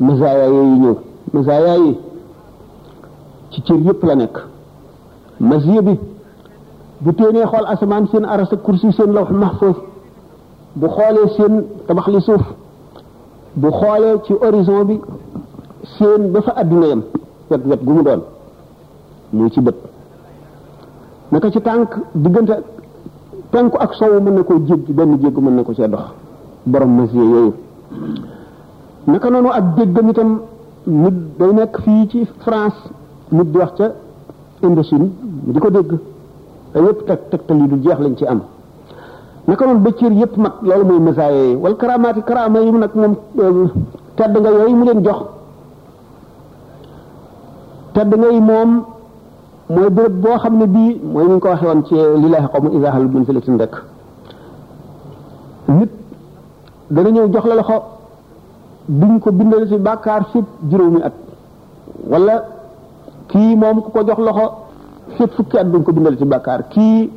masaaya 0.00 0.46
yooyu 0.48 0.76
ñëw 0.82 0.94
masaaya 1.32 1.76
yi 1.76 1.98
ci 3.50 3.62
cër 3.62 3.76
yëpp 3.86 4.02
la 4.04 4.14
nekk 4.16 4.36
masiya 5.38 5.82
bi 5.82 5.94
bu 7.02 7.12
téenee 7.14 7.46
xool 7.46 7.66
asamaan 7.66 8.08
seen 8.08 8.24
aras 8.24 8.52
ak 8.52 8.62
kursi 8.62 8.92
seen 8.92 9.12
loxo 9.12 9.34
mahfuz 9.34 9.76
bu 10.74 10.86
xoolee 10.94 11.28
seen 11.36 11.64
tabax 11.86 12.06
li 12.08 12.20
suuf 12.20 12.42
bu 13.54 13.68
xoolee 13.70 14.16
ci 14.26 14.32
horizon 14.42 14.84
bi 14.84 15.00
seen 15.98 16.32
ba 16.32 16.40
fa 16.42 16.52
àdduna 16.56 16.86
yam 16.86 17.02
wet 17.50 17.62
wet 17.66 17.84
gu 17.84 17.92
mu 17.92 18.02
doon 18.02 18.20
muy 19.32 19.50
ci 19.50 19.60
bët 19.60 19.76
naka 21.30 21.50
ci 21.50 21.60
tànk 21.60 21.96
diggante 22.14 22.62
penku 23.50 23.78
ak 23.78 23.94
sowu 23.94 24.20
mën 24.20 24.34
na 24.34 24.42
koo 24.42 24.58
jéggi 24.66 24.92
benn 24.92 25.18
jéggu 25.20 25.40
mën 25.40 25.52
na 25.54 25.62
ko 25.64 25.72
cee 25.74 25.88
dox 25.88 26.04
borom 26.66 26.88
masiye 26.96 27.22
yooyu 27.24 27.54
naka 29.06 29.30
noonu 29.30 29.48
ak 29.50 29.74
déggam 29.76 30.08
itam 30.10 30.40
nit 30.86 31.14
day 31.38 31.52
nekk 31.52 31.78
fii 31.84 32.08
ci 32.08 32.26
France 32.38 32.78
nit 33.32 33.44
di 33.44 33.56
wax 33.58 33.72
ca 33.76 33.92
Indochine 34.62 35.10
di 35.22 35.58
ko 35.58 35.70
dégg 35.70 35.92
te 36.72 36.78
yépp 36.78 37.06
teg 37.06 37.18
tegtal 37.30 37.58
yi 37.60 37.68
du 37.68 37.76
jeex 37.82 37.98
lañ 38.00 38.14
ci 38.16 38.26
am 38.26 38.40
naka 39.46 39.64
noonu 39.66 39.80
ba 39.80 39.92
cër 39.92 40.12
yépp 40.12 40.36
mat 40.36 40.54
loolu 40.62 40.84
mooy 40.84 41.00
masaaye 41.00 41.48
yi 41.50 41.56
wala 41.56 41.76
karamaati 41.76 42.22
karama 42.22 42.60
nag 42.60 42.90
moom 42.94 43.16
euh, 43.38 43.68
tedd 44.16 44.38
nga 44.38 44.50
yooyu 44.50 44.76
mu 44.76 44.84
leen 44.84 45.00
jox 45.02 45.20
tedd 47.92 48.14
nga 48.14 48.28
yi 48.30 48.40
moom 48.40 48.84
mooy 49.70 49.88
béréb 49.90 50.20
boo 50.20 50.38
xam 50.38 50.56
ne 50.58 50.66
bii 50.66 51.00
mooy 51.12 51.24
ni 51.24 51.32
ñu 51.34 51.40
ko 51.40 51.48
waxee 51.48 51.66
woon 51.66 51.82
ci 51.84 51.94
lillaahi 51.94 52.48
qawmun 52.52 52.76
izaa 52.78 52.92
haluu 52.92 53.08
min 53.10 53.24
nit 55.78 55.90
dana 56.90 57.10
ñëw 57.10 57.26
jox 57.32 57.44
la 57.46 57.54
loxo 57.54 57.74
duñ 58.88 59.20
ko 59.20 59.32
bindal 59.32 59.66
si 59.68 59.76
bàkkaar 59.78 60.24
fépp 60.32 60.44
juróomi 60.70 61.00
at 61.02 61.12
wala 62.08 62.44
kii 63.28 63.56
moom 63.56 63.80
ku 63.82 63.90
ko 63.90 64.04
jox 64.06 64.18
loxo 64.18 64.50
fépp 65.16 65.30
fukki 65.32 65.58
at 65.58 65.64
duñ 65.66 65.82
ko 65.82 65.92
bindal 65.92 66.18
ci 66.18 66.24
bàkkaar 66.24 66.62
kii 66.68 67.10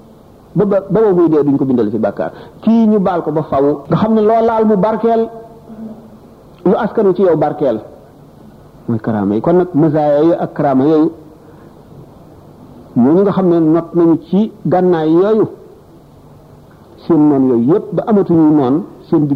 duñ 0.56 1.58
ko 1.58 1.66
bindal 1.66 1.92
ci 1.92 1.98
bàkkaar 1.98 2.32
kii 2.62 2.88
ñu 2.88 3.00
baal 3.00 3.22
ko 3.24 3.32
ba 3.32 3.44
faw 3.50 3.82
nga 3.90 3.98
xam 3.98 4.14
ne 4.14 4.22
lool 4.22 4.46
laal 4.48 4.66
mu 4.66 4.78
barkeel 4.78 5.28
lu 6.66 6.76
askanu 6.78 7.14
ci 7.14 7.24
yow 7.24 7.36
barkeel 7.36 7.82
mooy 8.88 9.00
karaama 9.00 9.36
yi 9.36 9.42
kon 9.42 9.54
nag 9.58 9.68
masaaya 9.74 10.20
yooyu 10.20 10.34
ak 10.40 10.54
karaama 10.54 10.84
yooyu 10.86 11.12
ñooñu 13.04 13.22
nga 13.24 13.32
xam 13.38 13.46
ne 13.50 13.60
not 13.60 13.88
nañu 13.96 14.14
ci 14.28 14.52
gànnaay 14.66 15.10
yooyu 15.14 15.46
seen 17.06 17.22
noon 17.30 17.44
yooyu 17.50 17.64
yépp 17.72 17.88
ba 17.94 18.04
amatuñu 18.10 18.56
noon 18.58 18.76
seen 19.10 19.28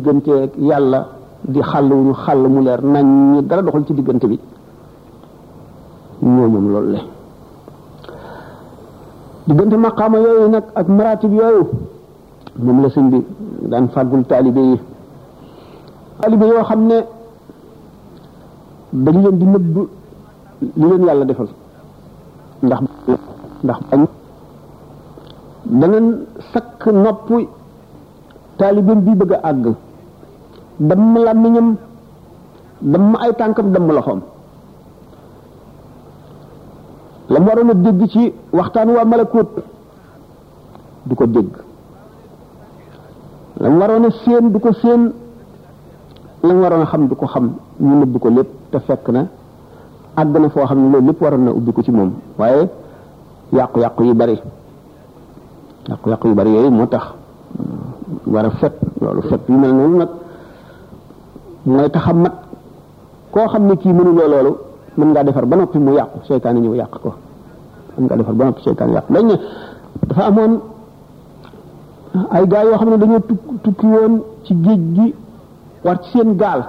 di 1.53 1.62
xàll 1.72 1.89
wu 1.94 2.01
ñu 2.08 2.13
xàll 2.25 2.39
mu 2.50 2.62
leer 2.62 2.84
nañ 2.84 3.06
ñi 3.36 3.44
dara 3.46 3.62
ci 3.86 3.94
diggante 3.94 4.25
bi 4.27 4.39
ñoo 6.24 6.48
moom 6.48 6.68
loolu 6.72 6.91
le 6.94 7.00
diggante 9.48 9.75
maqaama 9.77 10.18
yooyu 10.18 10.48
nag 10.50 10.63
ak 10.74 10.88
maratib 10.88 11.32
yooyu 11.32 11.63
la 12.82 12.89
sëñ 12.89 13.10
bi 13.12 13.25
daan 13.70 13.89
fàggul 13.89 14.24
taalibe 14.25 14.60
yi 14.72 14.80
taalibe 16.20 16.46
yoo 16.51 16.63
xam 16.63 16.82
ne 16.88 16.96
dañ 18.91 19.15
leen 19.24 19.38
di 19.38 19.46
nëbb 19.46 19.75
li 20.77 20.86
leen 20.89 21.03
yàlla 21.06 21.25
defal 21.25 21.48
ndax 22.63 22.82
ndax 23.63 23.77
da 25.65 25.86
ngeen 25.88 26.08
sakk 26.53 26.82
nopp 26.89 27.30
talibeem 28.58 29.00
bi 29.06 29.13
bëgg 29.15 29.32
a 29.34 29.39
àgg 29.50 29.65
la 30.88 30.96
làmmiñam 31.25 31.75
dam 32.82 33.15
ay 33.24 33.32
tànkam 33.38 33.72
dam 33.72 33.88
loxoom 33.96 34.22
la 37.32 37.39
mu 37.39 37.46
waroon 37.48 37.70
a 37.72 37.74
dégg 37.74 38.01
ci 38.13 38.24
waxtaan 38.58 38.88
waa 38.96 39.06
malakut 39.06 39.50
du 41.08 41.15
ko 41.15 41.25
dégg 41.27 41.51
la 43.62 43.70
mu 43.70 43.80
waroon 43.80 44.06
a 44.08 44.12
seen 44.22 44.46
du 44.51 44.60
ko 44.60 44.74
séen 44.74 45.03
la 46.46 46.53
mu 46.53 46.62
waroon 46.63 46.82
a 46.86 46.88
xam 46.91 47.08
du 47.08 47.15
ko 47.15 47.25
xam 47.27 47.46
ñu 47.80 47.94
nëbb 48.00 48.13
ko 48.20 48.30
lépp 48.30 48.50
te 48.72 48.77
fekk 48.88 49.06
na 49.10 49.22
àgg 50.22 50.34
na 50.41 50.50
foo 50.50 50.65
xam 50.65 50.77
ne 50.84 50.91
loolu 50.91 51.08
lépp 51.08 51.22
waroon 51.22 51.44
na 51.46 51.51
ubbi 51.51 51.72
ko 51.74 51.82
ci 51.86 51.91
moom 51.91 52.12
waaye 52.39 52.63
yàqu-yàqu 53.53 54.01
yu 54.05 54.13
bari 54.13 54.39
yàqu-yàqu 55.89 56.27
yu 56.27 56.36
bari 56.36 56.50
yooyu 56.51 56.72
moo 56.72 56.86
tax 56.88 57.03
war 58.25 58.46
a 58.46 58.50
fet 58.51 58.74
loolu 59.01 59.22
fet 59.22 59.41
yu 59.50 59.58
mel 59.58 59.74
noonu 59.74 59.98
nag 59.98 60.10
mooy 61.65 61.89
taxa 61.89 62.13
mat 62.13 62.34
koo 63.31 63.48
xam 63.48 63.65
ne 63.67 63.75
kii 63.77 63.93
mënuloo 63.93 64.27
loolu 64.34 64.58
mën 64.98 65.08
ngaa 65.10 65.24
defar 65.24 65.46
ba 65.46 65.55
noppi 65.55 65.77
mu 65.79 65.91
yàqu 65.93 66.17
seytaane 66.27 66.60
ñëw 66.60 66.75
yàq 66.75 66.91
ko 67.03 67.13
mën 67.98 68.05
ngaa 68.05 68.17
defar 68.17 68.34
ba 68.34 68.46
noppi 68.46 68.62
seytaane 68.63 68.93
yàqu 68.93 69.13
dañ 69.13 69.25
ne 69.31 69.36
dafa 70.08 70.24
amoon 70.29 70.53
ay 72.36 72.43
gaay 72.48 72.65
yoo 72.67 72.77
xam 72.77 72.89
ne 72.89 72.98
dañoo 72.98 73.22
tukki 73.63 73.86
woon 73.86 74.13
ci 74.46 74.53
géej 74.63 74.81
gi 74.96 75.13
war 75.86 75.98
ci 76.01 76.10
seen 76.12 76.36
gaal 76.38 76.62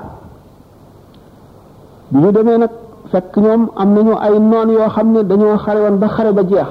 bi 2.11 2.19
ñu 2.23 2.33
demee 2.33 2.59
nag 2.59 2.71
fekk 3.13 3.35
ñoom 3.45 3.63
am 3.81 3.89
na 3.95 4.01
nañu 4.03 4.15
ay 4.27 4.35
noon 4.51 4.69
yoo 4.77 4.89
xam 4.95 5.09
ne 5.15 5.21
dañoo 5.31 5.57
xare 5.65 5.81
woon 5.85 5.97
ba 6.03 6.07
xare 6.15 6.31
ba 6.37 6.43
jeex 6.51 6.69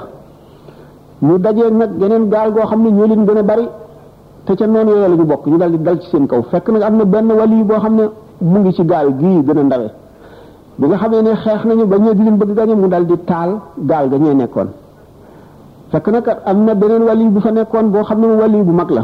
ñu 1.26 1.34
dajee 1.44 1.70
nag 1.80 1.92
geneen 2.00 2.24
gaal 2.34 2.50
goo 2.54 2.66
xam 2.70 2.82
ne 2.84 2.90
ñoo 2.98 3.08
leen 3.10 3.24
gën 3.28 3.38
a 3.42 3.44
bari 3.50 3.66
te 4.46 4.52
ca 4.60 4.66
noon 4.74 4.88
yooyu 4.92 5.08
la 5.14 5.16
bokk 5.32 5.44
ñu 5.50 5.58
dal 5.62 5.72
di 5.74 5.80
dal 5.86 5.98
ci 6.02 6.08
seen 6.12 6.26
kaw 6.30 6.42
fekk 6.52 6.66
nag 6.74 6.82
am 6.88 6.96
na 7.00 7.06
benn 7.14 7.30
wali 7.40 7.58
boo 7.70 7.80
xam 7.84 7.94
ne 8.00 8.06
mu 8.52 8.58
ngi 8.60 8.72
ci 8.78 8.84
gaal 8.92 9.08
gii 9.20 9.40
gën 9.48 9.58
a 9.62 9.64
ndawe 9.68 9.88
nga 10.82 10.98
xamee 11.02 11.22
ne 11.28 11.32
xeex 11.44 11.62
nañu 11.68 11.86
ba 11.92 11.96
ñëw 12.04 12.14
di 12.18 12.24
leen 12.28 12.38
bëgg 12.42 12.54
gañe 12.56 13.18
taal 13.30 13.52
gaal 13.90 14.06
ga 14.12 14.18
ñee 14.24 14.34
nekkoon 14.40 14.70
fekk 15.92 16.08
nag 16.16 16.26
am 16.50 16.58
na 16.66 16.74
beneen 16.80 17.04
wali 17.10 17.24
bu 17.34 17.40
fa 17.46 17.52
nekkoon 17.58 17.86
boo 17.94 18.04
xam 18.08 18.20
ne 18.22 18.28
wali 18.42 18.60
bu 18.68 18.72
mag 18.80 18.90
la 18.98 19.04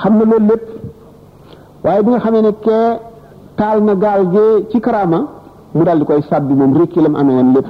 xam 0.00 0.12
na 0.18 0.24
loolu 0.30 0.46
lépp 0.50 0.64
waaye 1.84 2.00
bi 2.04 2.10
nga 2.12 2.20
xamee 2.24 2.40
ne 2.46 2.50
kee 2.64 2.86
taal 3.58 3.78
na 3.86 3.92
gaal 4.02 4.22
gee 4.32 4.52
ci 4.72 4.78
karaama 4.84 5.20
mu 5.78 5.84
dal 5.86 5.96
di 6.00 6.04
koy 6.08 6.20
sàbbi 6.28 6.52
moom 6.60 6.72
rékki 6.78 7.00
lam 7.04 7.14
amé 7.20 7.32
woon 7.38 7.48
lépp 7.56 7.68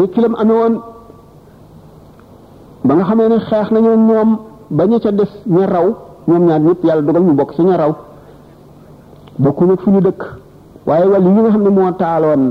rekki 0.00 0.18
lam 0.24 0.34
amé 0.42 0.52
woon 0.60 0.74
ba 2.86 2.92
nga 2.96 3.04
xamé 3.08 3.22
ne 3.30 3.36
xeex 3.48 3.68
nañu 3.74 3.90
ñoom 4.08 4.30
ba 4.76 4.82
ñu 4.90 4.96
ca 5.02 5.10
des 5.18 5.32
ña 5.54 5.66
raw 5.74 5.86
ñoom 6.28 6.42
ñaar 6.48 6.60
ñëpp 6.66 6.80
yàlla 6.86 7.02
dugal 7.06 7.24
ñu 7.28 7.32
bokk 7.40 7.50
ci 7.56 7.62
ña 7.68 7.76
raw 7.82 7.92
bokku 9.44 9.62
ñu 9.68 9.74
fu 9.82 9.88
ñu 9.90 10.00
dëkk 10.06 10.20
waaye 10.86 11.06
wàll 11.12 11.24
yi 11.26 11.32
nga 11.42 11.50
xam 11.54 11.62
ne 11.66 11.70
moo 11.76 11.90
taaloon 12.00 12.42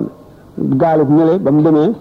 gaalub 0.81 1.09
ñële 1.17 1.33
ba 1.45 1.49
mu 1.55 1.61
demee 1.65 1.91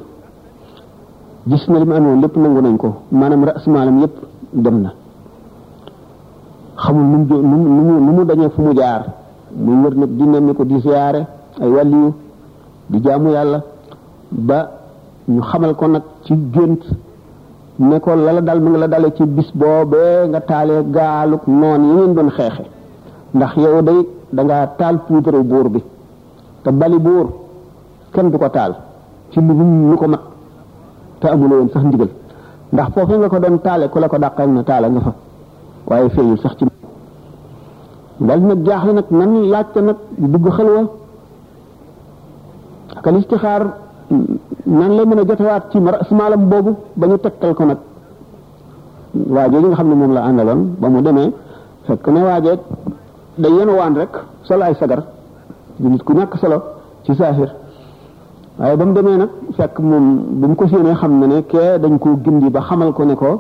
gis 1.50 1.62
na 1.70 1.78
li 1.80 1.84
mu 1.88 1.94
amee 1.94 2.11
woon 2.12 2.20
lépp 2.25 2.34
nangu 2.42 2.61
nañ 2.66 2.76
ko 2.82 2.88
maanaam 3.18 3.42
rasmaalam 3.49 3.96
yépp 4.02 4.16
dem 4.64 4.76
na 4.84 4.90
xamul 6.82 7.04
nu 7.04 7.37
mu 7.76 7.94
nu 8.06 8.11
mu 8.16 8.23
dañee 8.28 8.50
fu 8.54 8.62
mu 8.62 8.73
jaar 8.78 9.02
muy 9.54 9.75
wër 9.82 9.94
nag 9.96 10.11
di 10.18 10.25
nemmi 10.25 10.52
ko 10.58 10.64
di 10.64 10.80
siyaare 10.80 11.26
ay 11.62 11.68
wàlliyu 11.70 12.12
di 12.88 12.99
jaamu 13.02 13.30
yàlla 13.30 13.62
ba 14.30 14.58
ñu 15.30 15.40
xamal 15.42 15.75
ko 15.76 15.87
nag 15.87 16.02
ci 16.25 16.34
gént 16.52 16.80
ne 17.76 17.99
ko 18.00 18.14
la 18.14 18.32
la 18.32 18.40
dal 18.40 18.61
mi 18.61 18.70
nga 18.70 18.78
la 18.78 18.87
dale 18.88 19.12
ci 19.14 19.25
bis 19.25 19.50
boobee 19.54 20.28
nga 20.28 20.40
taalee 20.40 20.84
gaaluk 20.90 21.46
noon 21.46 21.84
yi 21.84 21.92
ngeen 21.94 22.14
doon 22.14 22.30
xeexe 22.30 22.64
ndax 23.34 23.56
yow 23.56 23.82
day 23.82 24.08
dangaa 24.32 24.66
taal 24.76 24.99
puudare 25.06 25.42
buur 25.42 25.68
bi 25.68 25.82
te 26.62 26.70
bali 26.73 26.99
buur 26.99 27.26
kenn 28.12 28.30
du 28.30 28.38
ko 28.38 28.49
taal 28.50 28.75
ci 29.30 29.40
lu 29.40 29.88
lu 29.90 29.96
ko 29.96 30.06
mat 30.08 30.20
te 31.20 31.28
amuloo 31.28 31.56
woon 31.58 31.68
sax 31.70 31.82
ndigal 31.84 32.08
ndax 32.73 32.88
foofu 32.92 33.14
nga 33.18 33.28
ko 33.28 33.38
doon 33.38 33.58
taale 33.61 33.88
ku 33.88 33.99
la 34.00 34.08
ko 34.08 34.18
dàqal 34.18 34.50
na 34.50 34.62
taale 34.64 34.87
nga 34.90 35.00
fa 35.00 35.12
waaye 35.87 36.08
feeñul 36.11 36.38
sax 36.42 36.56
ci 36.58 36.64
dal 38.21 38.38
nag 38.40 38.62
jaaxle 38.66 38.92
nag 38.92 39.06
nan 39.11 39.33
laajte 39.52 39.78
nag 39.88 39.97
dugg 40.33 40.47
xalwa 40.56 40.80
ak 42.99 43.06
al 43.06 43.16
istixaar 43.18 43.62
nan 44.78 44.90
lay 44.97 45.06
mën 45.06 45.18
a 45.23 45.28
jotewaat 45.28 45.64
ci 45.71 45.78
rasmaalam 45.94 46.42
boobu 46.50 46.73
ba 46.99 47.04
ñu 47.06 47.16
tegtal 47.18 47.52
ko 47.56 47.64
nag 47.64 47.78
waa 49.35 49.49
jooju 49.50 49.66
nga 49.68 49.76
xam 49.78 49.88
ne 49.90 49.94
moom 50.00 50.12
la 50.16 50.21
àndaloon 50.28 50.62
ba 50.80 50.87
mu 50.92 50.99
demee 51.06 51.28
fekk 51.87 52.04
ne 52.14 52.21
waajee 52.28 52.59
day 53.42 53.52
yen 53.56 53.68
waan 53.78 53.94
rek 54.00 54.12
solo 54.49 54.62
ay 54.64 54.75
sagar 54.80 55.00
du 55.80 55.87
nit 55.88 56.02
ku 56.06 56.12
ñàkk 56.18 56.35
solo 56.42 56.59
ci 57.04 57.12
saahir 57.18 57.50
waaye 58.59 58.76
ba 58.80 58.85
mu 58.88 58.92
demee 58.99 59.16
nag 59.23 59.30
fekk 59.56 59.75
moom 59.88 60.06
bu 60.40 60.47
mu 60.50 60.54
ko 60.59 60.64
séenee 60.71 60.94
xam 61.00 61.12
na 61.21 61.26
ne 61.33 61.37
kee 61.50 61.71
dañ 61.83 61.94
koo 62.02 62.14
gindi 62.25 62.49
ba 62.56 62.61
xamal 62.68 62.90
ko 62.97 63.02
ne 63.04 63.14
ko 63.23 63.30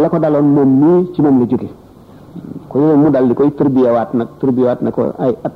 la 0.00 0.06
ko 0.12 0.18
daloon 0.22 0.46
moom 0.56 0.70
nii 0.82 1.00
ci 1.12 1.20
moom 1.22 1.38
la 1.40 1.46
jóge 1.52 1.68
ko 2.68 2.76
yooyu 2.78 2.98
mu 3.02 3.08
dal 3.10 3.24
di 3.28 3.34
koy 3.34 3.50
turbiyawaat 3.58 4.10
nag 4.14 4.28
turbiyawaat 4.38 4.80
na 4.84 4.90
ko 4.92 5.00
ay 5.24 5.32
at 5.46 5.54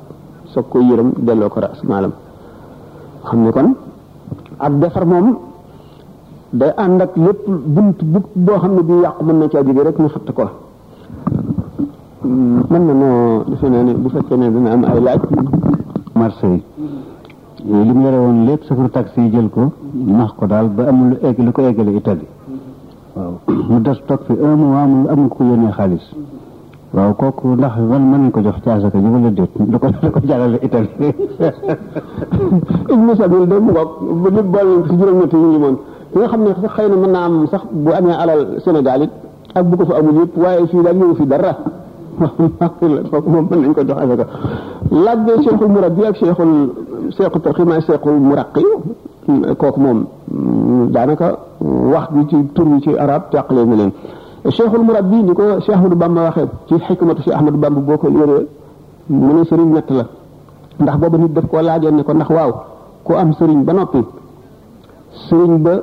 soog 0.51 0.65
koy 0.69 0.83
yërëm 0.89 1.09
delloo 1.25 1.49
ko 1.53 1.59
ras 1.65 1.79
maalam 1.89 2.11
xam 3.29 3.39
ne 3.45 3.51
kon 3.55 3.67
ak 4.65 4.73
defar 4.81 5.05
moom 5.05 5.27
day 6.59 6.71
ànd 6.83 7.01
ak 7.05 7.13
lépp 7.25 7.41
bunt 7.75 7.97
bu 8.11 8.19
boo 8.45 8.59
xam 8.61 8.73
ne 8.75 8.83
bi 8.89 8.93
yàqu 9.03 9.21
mën 9.25 9.37
na 9.39 9.45
caa 9.51 9.63
jóge 9.65 9.83
rek 9.83 9.97
ñu 9.99 10.09
fatt 10.15 10.29
ko 10.37 10.43
hmm, 12.23 12.61
na 12.69 12.93
ne 13.87 13.93
bu 14.01 14.09
fekkee 14.13 14.37
ne 14.37 14.47
dina 14.53 14.69
am 14.73 14.81
ay 14.91 14.99
laaj 15.07 15.21
marché 16.19 16.47
yi 17.65 17.83
li 17.87 17.93
mu 17.97 18.03
yore 18.05 18.17
woon 18.25 18.39
lépp 18.47 18.61
safar 18.67 18.87
taxi 18.95 19.21
yi 19.21 19.29
jël 19.33 19.49
ko 19.55 19.61
nax 20.17 20.31
ko 20.37 20.43
daal 20.51 20.67
ba 20.75 20.83
amul 20.89 21.07
lu 21.11 21.15
egg 21.27 21.37
lu 21.45 21.51
ko 21.55 21.61
eggale 21.69 21.91
Italie 22.01 22.27
waaw 23.15 23.33
mu 23.69 23.77
des 23.85 23.99
toog 24.07 24.21
fi 24.25 24.33
un 24.45 24.55
mois 24.61 24.85
mu 24.91 25.07
am 25.13 25.21
ko 25.33 25.39
yónnee 25.49 25.71
xaalis 25.77 26.05
waaw 26.95 27.11
kooku 27.17 27.47
ndax 27.57 27.73
man 27.89 28.03
mën 28.11 28.31
ko 28.31 28.39
jox 28.43 28.57
caasa 28.63 28.89
ko 28.93 28.97
ji 29.01 29.07
wala 29.09 29.31
déet 29.31 29.51
du 29.71 29.77
ko 29.79 29.87
du 29.91 30.09
ko 30.13 30.19
jàllale 30.29 30.57
itam. 30.61 30.85
ibnu 32.93 33.15
sabil 33.17 33.47
de 33.47 33.55
mu 33.59 33.71
ngoog 33.71 33.89
bu 34.21 34.29
nit 34.29 34.43
boole 34.53 34.73
ci 34.87 34.95
juróom-ñetti 34.99 35.35
ñu 35.41 35.49
limoon 35.53 35.77
nga 36.15 36.27
xam 36.29 36.41
ne 36.43 36.49
sax 36.61 36.71
xëy 36.75 36.89
na 36.89 36.95
mën 36.95 37.11
naa 37.11 37.25
am 37.25 37.47
sax 37.47 37.61
bu 37.71 37.91
amee 37.97 38.13
ala 38.21 38.33
Sénégal 38.65 39.01
it 39.03 39.09
ak 39.55 39.65
bu 39.65 39.77
ko 39.77 39.85
fa 39.87 39.95
amul 39.97 40.21
yëpp 40.21 40.37
waaye 40.37 40.67
fii 40.67 40.83
daal 40.83 40.95
ñëw 40.97 41.15
fi 41.15 41.25
dara 41.25 41.51
kooku 43.11 43.29
moom 43.29 43.47
mën 43.49 43.59
nañ 43.61 43.73
ko 43.73 43.81
jox 43.83 43.97
asaka 44.03 44.25
laaj 44.91 45.19
bee 45.25 45.43
cheikhul 45.43 45.67
murabbi 45.69 46.05
ak 46.05 46.15
cheikhul 46.15 46.73
cheikhu 47.17 47.39
tarxima 47.39 47.81
cheikhul 47.81 48.19
muraqi 48.19 48.63
kooku 49.59 49.79
moom 49.81 50.07
daanaka 50.93 51.37
wax 51.61 52.07
bi 52.13 52.27
ci 52.29 52.35
tur 52.53 52.65
bi 52.65 52.81
ci 52.81 52.95
arab 52.99 53.31
tàqale 53.31 53.65
na 53.65 53.75
leen 53.77 53.91
cheikhul 54.51 54.83
murabbi 54.83 55.23
ni 55.23 55.31
ko 55.33 55.59
Cheikh 55.63 55.71
Ahmadou 55.75 55.95
Bamba 55.95 56.21
waxee 56.27 56.47
ci 56.67 56.75
xikmatu 56.87 57.21
si 57.23 57.31
Ahmadou 57.31 57.57
Bamba 57.59 57.79
boo 57.79 57.97
ko 57.97 58.09
yore 58.09 58.47
mu 59.09 59.33
ne 59.33 59.43
sëriñ 59.45 59.69
ñett 59.73 59.89
la 59.91 60.03
ndax 60.79 60.97
booba 60.99 61.17
nit 61.17 61.33
def 61.33 61.45
ko 61.47 61.61
laajoon 61.61 61.95
ne 61.95 62.03
ko 62.03 62.13
ndax 62.13 62.29
waaw 62.29 62.51
ko 63.05 63.13
am 63.15 63.33
sëriñ 63.33 63.63
ba 63.63 63.73
noppi 63.73 63.99
sëriñ 65.29 65.57
ba 65.63 65.81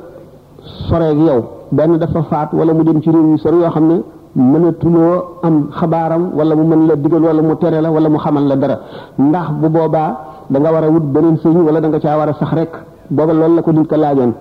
soreeg 0.89 1.17
yow 1.17 1.43
benn 1.71 1.97
dafa 1.97 2.21
faat 2.23 2.49
wala 2.53 2.73
mu 2.73 2.83
jëm 2.85 3.01
ci 3.01 3.09
réew 3.09 3.31
yu 3.31 3.37
sori 3.39 3.57
yoo 3.57 3.69
xam 3.71 3.87
ne 3.87 4.03
mënatuloo 4.35 5.37
am 5.41 5.69
xabaaram 5.71 6.29
wala 6.37 6.55
mu 6.55 6.63
mën 6.67 6.87
la 6.87 6.95
digal 6.97 7.23
wala 7.23 7.41
mu 7.41 7.55
tere 7.55 7.81
la 7.81 7.89
wala 7.89 8.09
mu 8.09 8.17
xamal 8.17 8.45
la 8.45 8.55
dara 8.57 8.77
ndax 9.17 9.49
bu 9.59 9.69
boobaa 9.69 10.17
danga 10.51 10.71
war 10.71 10.83
a 10.83 10.87
wut 10.89 11.03
beneen 11.11 11.37
sëriñ 11.37 11.61
wala 11.65 11.81
da 11.81 11.87
nga 11.87 11.99
caa 11.99 12.15
war 12.17 12.29
a 12.29 12.33
sax 12.33 12.51
rek 12.53 12.69
booba 13.09 13.33
loolu 13.33 13.55
la 13.55 13.61
ko 13.63 13.71
nit 13.71 13.87
ko 13.89 13.95
laajoon 13.97 14.33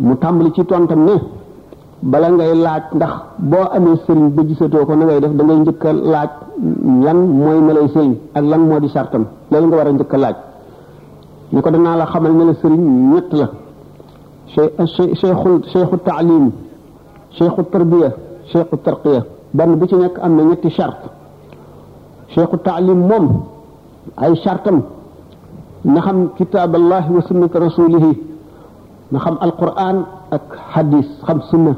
mu 0.00 0.14
tàmbali 0.16 0.52
ci 0.52 0.62
tontam 0.66 1.04
ne 1.04 1.12
bala 2.02 2.30
ngay 2.32 2.54
laaj 2.56 2.84
ndax 2.96 3.14
bo 3.44 3.58
amé 3.76 3.92
sëriñ 4.06 4.28
bu 4.32 4.42
gisato 4.48 4.84
ko 4.86 4.94
na 4.96 5.04
ngay 5.04 5.20
def 5.20 5.32
da 5.36 5.44
ngay 5.44 5.56
njëkk 5.56 5.84
laaj 5.84 6.30
lan 7.04 7.18
moy 7.28 7.60
melay 7.60 7.86
sëriñ 7.94 8.12
ak 8.34 8.44
lan 8.44 8.60
modi 8.68 8.86
di 8.86 8.92
sartam 8.92 9.24
loolu 9.50 9.66
nga 9.68 9.76
wara 9.76 9.92
ñëkk 9.92 10.16
laaj 10.16 10.36
ni 11.52 11.60
ko 11.62 11.70
dana 11.70 11.96
la 11.96 12.06
xamal 12.06 12.32
ni 12.32 12.44
la 12.44 12.52
sëriñ 12.54 12.80
ñett 13.12 13.32
la 13.32 13.48
cheikh 14.46 16.02
ta'lim 16.04 16.50
cheikh 16.52 17.38
cheikhu 17.38 17.62
tarbiya 17.70 18.10
cheikhu 18.50 18.76
tarqiya 18.84 19.22
benn 19.52 19.74
bu 19.78 19.86
ci 19.86 19.94
ñëkk 19.96 20.16
am 20.22 20.36
na 20.36 20.42
ñetti 20.42 20.70
chart 20.70 21.00
cheikh 22.28 22.52
ta'lim 22.64 23.00
mom 23.08 23.26
ay 24.16 24.34
chartam 24.42 24.82
na 25.84 26.00
xam 26.00 26.30
kitab 26.36 26.74
allah 26.74 27.04
wa 27.14 27.20
sunnat 27.28 27.54
rasulih 27.66 28.06
na 29.12 29.18
xam 29.18 29.36
alquran 29.40 29.96
ak 30.30 30.48
hadis 30.74 31.06
xam 31.26 31.40
sunnah 31.50 31.76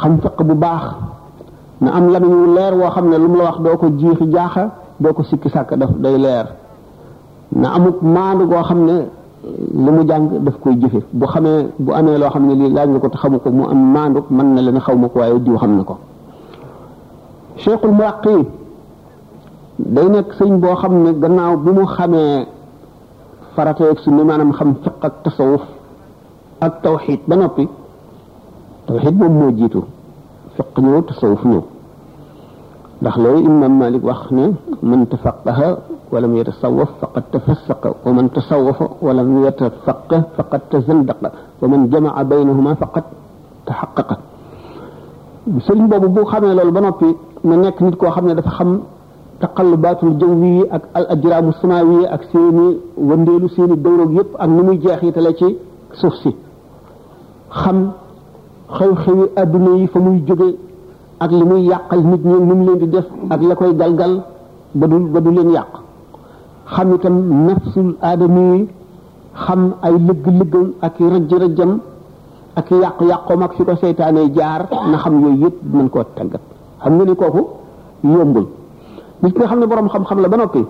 xam 0.00 0.14
fekk 0.22 0.38
bu 0.48 0.54
baax 0.64 0.84
na 1.82 1.88
am 1.96 2.06
lamiñ 2.12 2.32
wu 2.40 2.46
leer 2.56 2.72
woo 2.80 2.90
xam 2.94 3.06
ne 3.10 3.16
lu 3.22 3.28
mu 3.28 3.36
la 3.38 3.44
wax 3.48 3.58
doo 3.64 3.76
ko 3.80 3.86
jiixi 3.98 4.26
jaaxa 4.34 4.64
doo 5.00 5.12
ko 5.16 5.22
sikki 5.22 5.48
sàkk 5.54 5.70
daf 5.80 5.90
day 6.02 6.16
leer 6.24 6.46
na 7.60 7.66
amut 7.76 7.98
maandu 8.14 8.42
goo 8.50 8.62
xam 8.68 8.80
ne 8.88 8.96
lu 9.84 9.90
mu 9.96 10.00
jàng 10.08 10.24
daf 10.44 10.56
koy 10.62 10.74
jëfe 10.80 11.00
bu 11.18 11.26
xamee 11.32 11.68
bu 11.84 11.90
amee 11.98 12.18
loo 12.22 12.30
xam 12.34 12.44
ne 12.48 12.54
lii 12.60 12.70
laaj 12.76 12.88
na 12.92 12.98
ko 13.02 13.08
te 13.12 13.18
xamu 13.22 13.38
ko 13.42 13.48
mu 13.58 13.64
am 13.72 13.80
maandu 13.94 14.20
man 14.36 14.48
na 14.54 14.60
leen 14.66 14.78
xaw 14.86 14.96
ma 15.02 15.08
ko 15.12 15.18
waaye 15.22 15.38
diw 15.46 15.56
xam 15.62 15.72
na 15.78 15.82
ko 15.88 15.94
cheikhul 17.56 17.92
muraqi 17.98 18.38
day 19.94 20.08
nekk 20.14 20.28
sëñ 20.38 20.52
boo 20.62 20.74
xam 20.80 20.92
ne 21.04 21.10
gannaaw 21.22 21.54
bi 21.64 21.70
mu 21.78 21.84
xamee 21.96 22.46
farata 23.54 23.84
ak 23.92 23.98
sunna 24.04 24.22
maanaam 24.28 24.50
xam 24.58 24.70
fiq 24.84 24.94
ak 25.06 25.14
tasawuf 25.24 25.62
ak 26.66 26.72
tawxiid 26.84 27.20
ba 27.28 27.36
noppi 27.36 27.66
توحيد 28.86 29.14
موم 29.16 29.32
مو 29.38 29.50
جيتو 29.54 29.82
فق 30.58 30.74
نيو 30.80 31.00
تصوف 31.06 31.46
نيو 31.46 31.62
داخ 33.02 33.18
لو 33.18 33.38
امام 33.38 33.78
مالك 33.78 34.02
واخنا 34.04 34.52
من 34.82 35.08
تفقه 35.08 35.78
ولم 36.12 36.32
يتصوف 36.36 36.88
فقد 37.00 37.22
تفسق 37.32 37.82
ومن 38.06 38.26
تصوف 38.32 38.78
ولم 39.02 39.30
يتفقه 39.46 40.20
فقد 40.36 40.60
تزندق 40.70 41.20
ومن 41.62 41.80
جمع 41.90 42.22
بينهما 42.22 42.72
فقد 42.74 43.02
تحقق 43.66 44.18
سيرن 45.66 45.88
بوبو 45.90 46.08
بو 46.14 46.22
خامي 46.28 46.54
لول 46.54 46.70
با 46.70 46.80
نوبي 46.80 47.10
ما 47.44 47.56
نيك 47.56 47.82
نيت 47.82 47.94
كو 47.94 48.10
خامي 48.10 48.34
دا 48.34 48.40
فا 48.46 48.50
خام 48.50 48.80
تقلبات 49.40 50.04
الجوي 50.04 50.68
اك 50.74 50.82
الاجرام 50.96 51.48
السماوي 51.48 52.06
اك 52.06 52.22
سيني 52.32 52.70
ونديلو 52.98 53.48
سيني 53.48 53.74
دوروك 53.76 54.10
ييب 54.14 54.30
اك 54.36 54.48
نيمي 54.48 54.76
جيخي 54.76 55.10
تلا 55.10 55.32
سوفسي 56.00 56.34
خم 57.50 57.80
xew-xewi 58.76 59.24
adduna 59.42 59.70
yi 59.80 59.86
fa 59.92 59.98
muy 60.06 60.18
jóge 60.26 60.48
ak 61.24 61.30
li 61.38 61.44
muy 61.50 61.62
yàqal 61.70 62.00
nit 62.10 62.22
ñi 62.28 62.36
nu 62.48 62.54
mu 62.58 62.64
leen 62.66 62.78
di 62.80 62.86
def 62.94 63.04
ak 63.32 63.40
la 63.48 63.54
koy 63.58 63.72
galgal 63.80 64.14
ba 64.78 64.86
du 64.90 64.98
ba 65.12 65.18
leen 65.36 65.50
yàq 65.56 65.68
xam 66.72 66.88
itam 66.94 67.16
nafsul 67.46 67.90
aadama 68.08 68.40
yi 68.52 68.60
xam 69.44 69.62
ay 69.86 69.92
lëgg-lëggam 70.06 70.68
ak 70.86 70.94
rëj-rëjam 71.12 71.72
ak 72.58 72.66
yàq 72.82 72.98
yàqoom 73.10 73.40
ak 73.46 73.52
si 73.56 73.62
ko 73.66 73.72
seytaanee 73.80 74.26
jaar 74.36 74.60
na 74.90 74.96
xam 75.02 75.14
yooyu 75.22 75.38
yëpp 75.46 75.56
mën 75.76 75.88
koo 75.92 76.04
tàggat 76.16 76.40
xam 76.82 76.92
nga 76.96 77.04
ni 77.08 77.14
kooku 77.20 77.42
yombul 78.14 78.46
nit 79.22 79.32
ki 79.34 79.38
nga 79.40 79.48
xam 79.50 79.58
ne 79.60 79.66
boroom 79.70 79.88
xam-xam 79.92 80.18
la 80.24 80.28
ba 80.32 80.36
noppi 80.40 80.62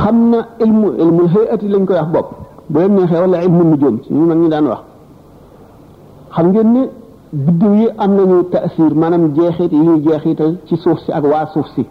xam 0.00 0.16
na 0.30 0.38
ilmu 0.64 0.88
ilmul 1.02 1.28
hayati 1.34 1.66
lañ 1.72 1.84
koy 1.88 1.96
wax 2.00 2.08
bopp 2.14 2.28
bu 2.70 2.76
leen 2.82 2.92
neexee 2.96 3.20
wala 3.22 3.36
ilmu 3.46 3.62
nujum 3.70 3.96
ñu 4.16 4.26
mag 4.32 4.38
ñu 4.42 4.48
daan 4.54 4.66
wax 4.74 4.82
xam 6.36 6.46
ngeen 6.52 6.68
ni 6.74 6.82
biddiw 7.44 7.72
yi 7.80 7.86
am 8.04 8.12
nañu 8.16 8.38
taasir 8.52 8.92
maanaam 9.00 9.24
jeexit 9.36 9.70
yi 9.72 9.80
ñuy 9.86 9.98
jeexital 10.04 10.52
ci 10.66 10.76
suuf 10.82 10.98
si 11.04 11.10
ak 11.12 11.24
waa 11.32 11.46
suuf 11.52 11.68
si 11.74 11.82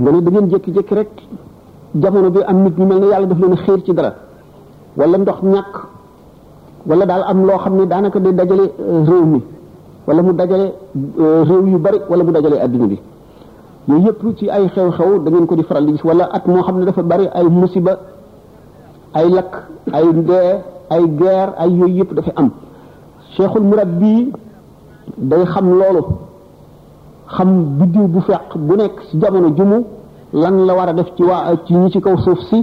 nga 0.00 0.10
ne 0.12 0.20
da 0.24 0.30
ngeen 0.30 0.82
rek 0.98 1.10
jamono 2.00 2.30
bi 2.30 2.40
am 2.50 2.58
nit 2.62 2.76
ñu 2.78 2.84
mel 2.86 3.00
ne 3.00 3.06
yàlla 3.12 3.26
daf 3.30 3.38
leen 3.42 3.56
xeer 3.64 3.80
ci 3.86 3.92
dara 3.98 4.10
wala 4.98 5.18
ndox 5.18 5.38
ñàkk 5.52 5.74
wala 6.88 7.04
daal 7.10 7.22
am 7.30 7.38
loo 7.46 7.58
xam 7.62 7.74
ne 7.78 7.84
daanaka 7.90 8.18
day 8.20 8.34
dajale 8.38 8.64
euh, 8.80 9.04
réew 9.08 9.24
mi 9.32 9.40
wala 10.06 10.20
mu 10.22 10.32
dajale 10.32 10.66
euh, 11.20 11.42
réew 11.48 11.66
yu 11.72 11.78
bari 11.84 11.98
wala 12.10 12.22
mu 12.24 12.32
dajale 12.32 12.56
adduna 12.64 12.86
bi 12.92 12.98
yooyu 13.88 14.06
yëpp 14.06 14.22
ci 14.38 14.50
ay 14.50 14.64
xew-xew 14.74 15.12
da 15.24 15.28
ngeen 15.30 15.46
ko 15.46 15.54
di 15.56 15.62
faral 15.68 15.84
di 15.86 15.92
gis 15.92 16.04
wala 16.04 16.24
at 16.36 16.44
moo 16.46 16.62
xam 16.62 16.78
ne 16.78 16.84
dafa 16.86 17.02
bari 17.02 17.26
ay 17.38 17.46
musiba 17.60 17.92
ay 19.18 19.28
lakk 19.36 19.52
ay 19.96 20.04
ndee 20.20 20.50
ay 20.94 21.04
ger 21.18 21.48
ay 21.62 21.70
yooyu 21.78 21.96
yëpp 21.98 22.14
dafa 22.14 22.32
am 22.36 22.50
cheikhul 23.34 23.64
bii 24.00 24.22
day 25.30 25.42
xam 25.52 25.66
loolu 25.80 26.02
xam 27.36 27.48
biddiw 27.78 28.06
bu 28.14 28.20
feq 28.26 28.48
bu 28.66 28.74
nekk 28.80 28.96
ci 29.08 29.14
jamono 29.20 29.48
jumu 29.56 29.78
lan 30.42 30.56
la 30.66 30.72
war 30.78 30.88
a 30.90 30.92
def 30.98 31.08
ci 31.16 31.22
waa 31.30 31.52
ci 31.66 31.72
ñi 31.80 31.88
ci 31.92 32.00
kaw 32.04 32.16
suuf 32.24 32.38
si 32.48 32.58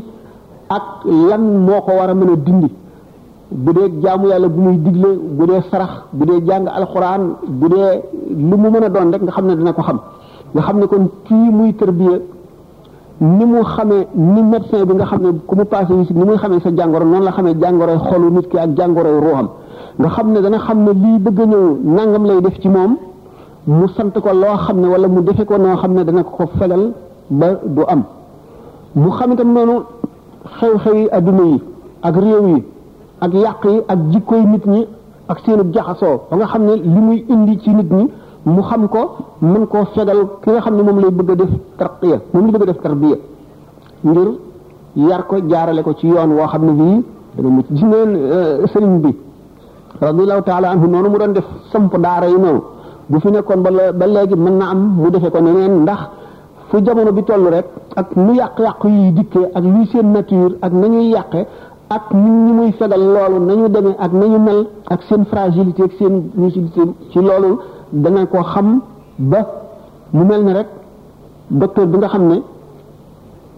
ak 0.78 0.88
lan 1.30 1.42
moo 1.66 1.82
ko 1.86 1.92
war 2.00 2.10
a 2.12 2.16
mën 2.20 2.30
a 2.34 2.36
dindi 2.46 2.70
bu 3.64 3.72
dee 3.76 3.88
jaamu 4.02 4.26
yàlla 4.32 4.48
bu 4.54 4.60
muy 4.66 4.78
digle 4.86 5.10
bu 5.38 5.44
dee 5.50 5.62
sarax 5.72 5.92
bu 6.18 6.24
dee 6.30 6.40
jàng 6.48 6.66
alxuraan 6.78 7.24
bu 7.60 7.68
dee 7.74 7.90
lu 8.50 8.56
mu 8.62 8.68
mën 8.74 8.84
a 8.88 8.90
doon 8.94 9.08
rek 9.14 9.22
nga 9.26 9.32
xam 9.36 9.46
ne 9.50 9.54
dina 9.60 9.72
ko 9.78 9.82
xam 9.88 10.00
nga 10.54 10.62
xam 10.66 10.78
ne 10.82 10.86
kon 10.92 11.04
kii 11.26 11.48
muy 11.58 11.72
tërbiya 11.80 12.18
ni 13.38 13.44
mu 13.52 13.60
xamee 13.74 14.08
ni 14.34 14.42
médecin 14.52 14.82
bi 14.88 14.94
nga 14.98 15.06
xam 15.10 15.20
ne 15.26 15.30
ku 15.48 15.54
mu 15.60 15.66
passé 15.72 15.94
yi 16.00 16.06
si 16.08 16.14
ni 16.20 16.24
muy 16.28 16.38
xamee 16.44 16.60
sa 16.64 16.70
jàngoro 16.78 17.06
noonu 17.12 17.24
la 17.28 17.32
xamee 17.38 17.56
jàngoroy 17.62 17.98
xolu 18.08 18.28
nit 18.36 18.46
ki 18.52 18.58
ak 18.64 18.70
jàngoroy 18.78 19.18
ruuxam 19.28 19.48
nga 20.00 20.08
xam 20.16 20.28
ne 20.34 20.42
dana 20.42 20.58
xam 20.60 20.78
ne 20.86 20.92
lii 21.04 21.20
bëgg 21.26 21.40
a 21.42 21.46
ñëw 21.48 21.66
nangam 21.98 22.26
lay 22.26 22.40
def 22.42 22.58
ci 22.62 22.70
moom 22.70 22.96
mu 23.68 23.86
sant 23.98 24.12
ko 24.24 24.32
loo 24.34 24.56
xam 24.58 24.80
ne 24.80 24.88
wala 24.88 25.08
mu 25.10 25.22
defe 25.24 25.44
ko 25.46 25.58
noo 25.58 25.76
xam 25.76 25.94
ne 25.94 26.04
dana 26.06 26.24
ko 26.24 26.48
fegal 26.58 26.94
ba 27.30 27.50
du 27.66 27.82
am 27.88 28.04
mu 28.96 29.10
xam 29.12 29.32
itam 29.34 29.52
noonu 29.54 29.82
xew-xew 30.58 30.94
yi 30.96 31.10
adduna 31.12 31.44
yi 31.44 31.60
ak 32.02 32.16
réew 32.16 32.48
yi 32.48 32.64
ak 33.22 33.34
yàq 33.34 33.64
yi 33.66 33.82
ak 33.90 34.00
jikkoy 34.12 34.42
nit 34.46 34.66
ñi 34.66 34.88
ak 35.28 35.40
seenub 35.40 35.74
jaxasoo 35.74 36.20
ba 36.32 36.36
nga 36.38 36.46
xam 36.46 36.62
ne 36.66 36.76
li 36.76 36.88
muy 37.00 37.26
indi 37.28 37.58
ci 37.60 37.70
nit 37.74 37.92
ñi 37.92 38.08
mu 38.46 38.62
xam 38.62 38.88
ko 38.88 39.00
mën 39.42 39.66
koo 39.68 39.86
fegal 39.96 40.20
ki 40.42 40.50
nga 40.50 40.62
xam 40.62 40.76
ne 40.78 40.82
moom 40.84 41.00
lay 41.02 41.12
bëgg 41.12 41.30
a 41.32 41.36
def 41.36 41.50
tarqiya 41.78 42.22
moom 42.34 42.46
la 42.46 42.52
bëgg 42.60 42.70
a 42.70 42.72
def 42.72 42.82
tarbiya 42.82 43.18
ngir 44.06 44.30
yar 44.96 45.24
ko 45.28 45.36
jaarale 45.50 45.82
ko 45.84 45.94
ci 45.94 46.08
yoon 46.08 46.32
woo 46.38 46.48
xam 46.48 46.64
ne 46.68 46.72
bii 46.72 47.04
dana 47.36 47.50
mucc 47.50 47.66
gis 47.70 47.84
ngeen 47.84 48.16
euh, 48.16 49.00
bi 49.04 49.12
radiallahu 50.08 50.44
taala 50.50 50.68
anhu 50.74 50.86
noonu 50.94 51.10
mu 51.14 51.18
doon 51.22 51.34
def 51.38 51.46
samp 51.72 51.94
daara 52.06 52.28
yi 52.34 52.38
noonu 52.46 52.62
bu 53.10 53.18
fi 53.24 53.30
nekkoon 53.36 53.60
ba 53.66 53.70
ba 54.00 54.06
léegi 54.16 54.36
mën 54.46 54.54
na 54.60 54.66
am 54.74 54.82
mu 55.02 55.10
defee 55.14 55.30
ko 55.34 55.40
neneen 55.46 55.74
ndax 55.84 56.00
fu 56.70 56.76
jamono 56.86 57.12
bi 57.18 57.22
toll 57.28 57.44
rek 57.56 57.66
ak 58.00 58.08
nu 58.26 58.32
yàq-yàq 58.42 58.82
yi 58.96 59.02
dikkee 59.18 59.48
ak 59.58 59.64
luy 59.72 59.86
seen 59.92 60.08
nature 60.14 60.54
ak 60.66 60.72
na 60.82 60.86
ñuy 60.94 61.08
yàqe 61.16 61.42
ak 61.96 62.06
nit 62.22 62.34
ñi 62.46 62.52
muy 62.58 62.72
fegal 62.78 63.02
loolu 63.14 63.38
nañu 63.48 63.68
demee 63.76 63.96
ak 64.06 64.12
nañu 64.20 64.40
mel 64.48 64.60
ak 64.94 65.00
seen 65.08 65.22
fragilité 65.32 65.82
ak 65.88 65.92
seen 66.00 66.16
lucidité 66.40 66.82
ci 67.12 67.20
loolu 67.28 67.52
dana 68.04 68.22
ko 68.32 68.40
xam 68.52 68.68
ba 69.32 69.40
mu 70.16 70.24
mel 70.30 70.42
ne 70.48 70.52
rek 70.58 70.68
docteur 71.60 71.88
bi 71.92 71.98
nga 72.02 72.08
xam 72.14 72.24
ne 72.32 72.38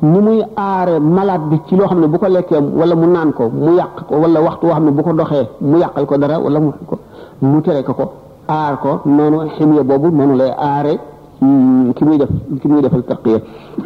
ni 0.02 0.20
muy 0.20 0.44
aare 0.58 1.00
malaat 1.00 1.42
bi 1.50 1.62
ci 1.68 1.76
loo 1.76 1.86
xam 1.88 2.00
ne 2.00 2.08
bu 2.08 2.18
ko 2.18 2.26
lekkee 2.28 2.58
wala 2.74 2.96
mu 2.96 3.06
naan 3.08 3.32
ko 3.34 3.50
mu 3.54 3.76
yàq 3.78 4.08
ko 4.08 4.16
wala 4.20 4.42
waxtu 4.42 4.66
woo 4.68 4.80
ne 4.80 4.90
bu 4.92 5.04
ko 5.04 5.14
doxee 5.14 5.48
mu 5.62 5.78
yàqal 5.78 6.06
ko 6.08 6.18
dara 6.18 6.40
wala 6.40 6.60
mu 6.60 6.72
ko 6.90 6.98
mu 7.42 7.62
tere 7.62 7.84
ko 7.84 7.94
ko 7.94 8.12
aar 8.48 8.80
ko 8.82 9.02
noonu 9.06 9.50
ximiya 9.56 9.84
boobu 9.84 10.10
noonu 10.10 10.36
lay 10.36 10.50
aare 10.58 10.94
mm, 11.42 11.94
ki 11.94 12.04
muy 12.04 12.18
def 12.18 12.30
ki 12.62 12.68
muy 12.68 12.82
defal 12.82 13.04
taqiya 13.04 13.40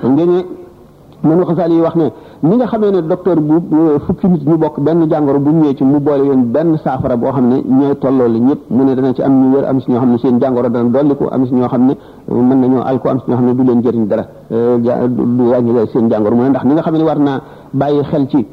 ngeen 0.06 0.30
ne 0.30 0.46
mënu 1.24 1.44
xasaal 1.46 1.72
yi 1.74 1.82
wax 1.82 1.96
ne 1.96 2.10
ni 2.46 2.56
nga 2.62 2.68
xamee 2.70 2.92
ne 2.92 3.02
docteur 3.08 3.40
bu 3.40 3.56
fukki 4.06 4.28
nit 4.28 4.44
ñu 4.46 4.58
bokk 4.58 4.80
benn 4.80 5.10
jàngoro 5.10 5.40
bu 5.40 5.50
ñëwee 5.52 5.76
ci 5.76 5.84
mu 5.84 6.00
boole 6.00 6.24
leen 6.30 6.42
benn 6.54 6.78
saafara 6.84 7.16
boo 7.18 7.32
xam 7.32 7.48
ne 7.50 7.56
ñooy 7.68 7.96
tolloo 8.00 8.28
li 8.28 8.40
ñëpp 8.40 8.60
mu 8.70 8.84
ne 8.84 8.94
dana 8.96 9.14
ci 9.14 9.22
am 9.24 9.32
ñu 9.42 9.56
wér 9.56 9.66
am 9.66 9.82
si 9.82 9.90
ñoo 9.92 10.00
xam 10.00 10.12
ne 10.12 10.18
seen 10.18 10.40
jàngoro 10.40 10.70
dana 10.70 10.90
dolliku 10.90 11.26
am 11.32 11.46
si 11.48 11.54
ñoo 11.56 11.68
xam 11.68 11.86
ne 11.88 11.94
mën 12.28 12.60
nañoo 12.62 12.82
alko 12.84 13.10
am 13.10 13.20
si 13.20 13.26
ñoo 13.32 13.38
xam 13.38 13.46
ne 13.48 13.54
du 13.56 13.64
leen 13.64 13.82
jëriñ 13.84 14.06
dara 14.08 14.28
euh, 14.52 14.78
du 15.08 15.44
wàññi 15.50 15.88
seen 15.92 16.10
jàngoro 16.10 16.36
mu 16.36 16.44
ne 16.44 16.50
ndax 16.50 16.64
ni 16.66 16.74
nga 16.74 16.82
xam 16.82 16.96
ne 16.98 17.04
war 17.04 17.20
naa 17.20 17.42
bàyyi 17.74 18.02
xel 18.12 18.28
ci 18.28 18.46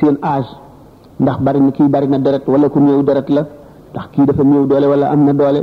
seen 0.00 0.18
âge 0.20 0.48
ndax 1.20 1.38
bari 1.42 1.60
na 1.60 1.70
kii 1.70 1.88
bari 1.88 2.08
na 2.08 2.18
deret 2.18 2.42
wala 2.48 2.68
ku 2.68 2.80
ñëw 2.80 3.02
deret 3.04 3.28
la 3.30 3.46
ndax 3.94 4.06
kii 4.12 4.24
dafa 4.26 4.42
ñëw 4.42 4.66
doole 4.66 4.84
wala 4.86 5.10
am 5.10 5.24
na 5.24 5.32
doole 5.32 5.62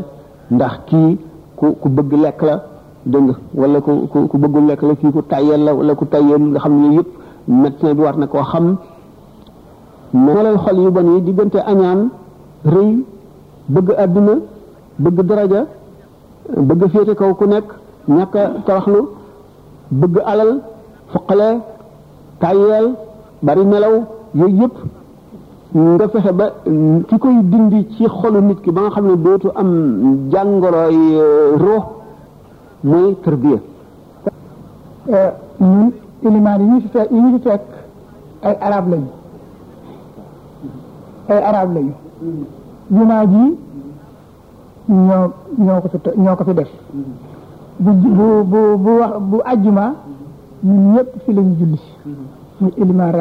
ndax 0.49 0.73
kii 0.85 1.17
ku 1.57 1.75
ku 1.77 1.89
bëgg 1.89 2.11
lekk 2.23 2.41
la 2.41 2.63
dëng 3.05 3.35
wala 3.53 3.81
ku 3.81 4.07
ku 4.07 4.38
bëggul 4.38 4.65
lekk 4.65 4.81
la 4.81 4.95
kii 4.95 5.11
ku 5.11 5.21
tayel 5.27 5.61
la 5.65 5.73
wala 5.73 5.93
ku 5.95 6.05
tayel 6.05 6.41
nga 6.41 6.59
xam 6.59 6.73
ne 6.81 6.95
yëpp 6.95 7.23
médecin 7.47 7.93
bi 7.93 8.01
war 8.01 8.17
na 8.17 8.27
koo 8.27 8.43
xam 8.43 8.77
melal 10.13 10.58
xol 10.58 10.77
yu 10.84 10.91
bon 10.91 11.15
yi 11.15 11.21
diggante 11.21 11.60
añaan 11.71 12.10
rëy 12.65 13.03
bëgg 13.67 13.89
àdduna 13.97 14.36
bëgg 14.99 15.21
daraja 15.27 15.65
bëgg 16.58 16.89
féete 16.91 17.15
kaw 17.15 17.34
ku 17.36 17.45
nekk 17.47 17.67
ñàkk 18.08 18.36
a 18.36 18.49
toroxlu 18.65 19.01
bëgg 19.91 20.17
alal 20.25 20.62
fuqale 21.12 21.60
tàyyeel 22.39 22.88
bari 23.41 23.65
melaw 23.65 23.93
yooyu 24.34 24.58
yëpp 24.62 24.75
nga 25.75 26.08
fexe 26.10 26.31
ba 26.34 26.45
ki 27.08 27.17
koy 27.19 27.38
dindi 27.51 27.88
ci 27.97 28.05
xolu 28.08 28.39
nit 28.41 28.60
ki 28.62 28.71
ba 28.71 28.81
nga 28.81 28.89
xam 28.89 29.05
ne 29.08 29.15
dootu 29.23 29.49
am 29.55 30.29
jàngoroy 30.31 30.95
eh, 30.95 31.58
roo 31.58 31.81
mooy 32.84 33.15
tërbiya 33.23 33.60
eh, 35.17 35.31
ilimaan 36.25 36.61
yi 36.61 36.67
ñu 36.73 36.79
ci 36.81 36.89
teg 36.89 37.07
yi 37.11 37.19
ñu 37.21 37.39
ci 37.39 37.49
ay 38.41 38.55
arab 38.67 38.85
lañu 38.89 39.09
ay 41.29 41.41
arab 41.49 41.69
lañu 41.75 41.93
jumaa 42.95 43.23
ji 43.31 43.43
ñoo 45.07 45.25
ñoo 46.23 46.35
ko 46.38 46.43
fi 46.47 46.53
def 46.53 46.71
bu 47.79 47.91
bu 48.15 48.25
bu 48.51 48.57
bu 49.29 49.38
wax 49.38 49.59
ñëpp 50.91 51.09
fi 51.23 51.33
lañu 51.33 51.53
julli 51.59 51.77
si 52.57 52.65
jumaa 52.77 53.11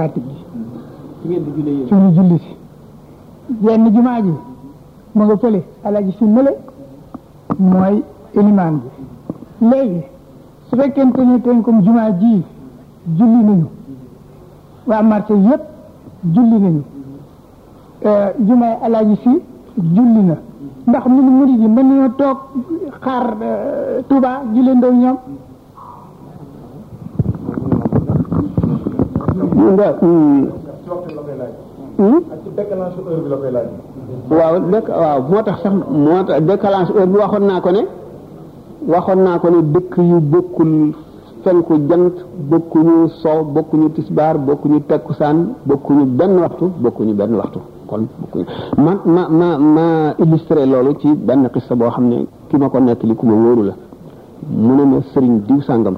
ji 4.24 4.32
ma 5.14 5.24
nga 5.24 5.36
fële 5.36 5.60
alaji 5.84 6.12
si 6.18 6.24
mële 6.24 6.50
mooy 7.58 8.02
ilimaan 8.34 8.74
bi 9.60 9.66
léegi 9.70 10.02
su 10.68 10.76
fekkente 10.78 11.20
ni 11.24 11.40
ten 11.40 11.62
jumaa 11.84 12.10
ji 12.12 12.44
julli 13.06 13.44
nañu 13.44 13.66
waa 14.86 15.02
marché 15.02 15.34
yëpp 15.36 15.60
julli 16.24 16.58
nañu 16.58 16.82
euh, 18.06 18.30
jumaay 18.38 18.76
alaaji 18.82 19.16
si 19.22 19.42
julli 19.94 20.22
na 20.22 20.36
ndax 20.86 21.04
ñun 21.06 21.24
murid 21.30 21.60
yi 21.60 21.68
mën 21.68 21.82
nañoo 21.88 22.08
toog 22.18 22.38
xaar 23.04 23.26
euh, 23.42 24.02
Touba 24.08 24.42
julli 24.54 24.74
ndoo 24.76 24.92
ñoom. 24.92 25.16
Hmm? 31.98 32.20
waaw 34.30 34.58
dëkk 34.70 34.88
waaw 34.88 35.22
moo 35.30 35.42
tax 35.42 35.58
sax 35.62 35.72
moo 35.74 36.22
tax 36.26 36.40
décalage 36.46 36.90
heure 36.94 37.18
waxoon 37.22 37.44
naa 37.46 37.60
ko 37.60 37.70
ne 37.70 37.82
waxoon 38.88 39.18
naa 39.24 39.38
ko 39.38 39.50
ne 39.50 39.58
dëkk 39.72 39.96
yu 39.98 40.18
bokkul. 40.20 40.94
fenku 41.44 41.74
jant 41.88 42.14
bokkuñu 42.50 43.09
sow 43.22 43.44
bokkuñu 43.44 43.90
tisbaar 43.92 44.38
bokkuñu 44.38 44.80
tekkusaan 44.88 45.37
bokkuñu 45.68 46.04
benn 46.18 46.38
waxtu 46.40 46.64
bokkuñu 46.83 47.14
benn 47.14 47.35
waxtu 47.37 47.59
kon 47.87 48.07
bokkuñu 48.20 48.44
ma 48.85 48.92
ma 49.14 49.22
ma 49.28 49.59
ma 49.76 49.85
illustré 50.22 50.64
loolu 50.66 50.96
ci 51.00 51.09
benn 51.26 51.48
xista 51.54 51.74
boo 51.76 51.90
xam 51.90 52.07
ne 52.09 52.26
ki 52.48 52.57
ma 52.57 52.68
ko 52.70 52.78
nettali 52.80 53.14
ku 53.14 53.26
ma 53.26 53.35
wóoru 53.42 53.62
la 53.68 53.74
mu 54.64 54.74
ne 54.74 54.85
ma 54.85 54.98
sëriñ 55.12 55.37
diw 55.46 55.61
sàngam 55.62 55.96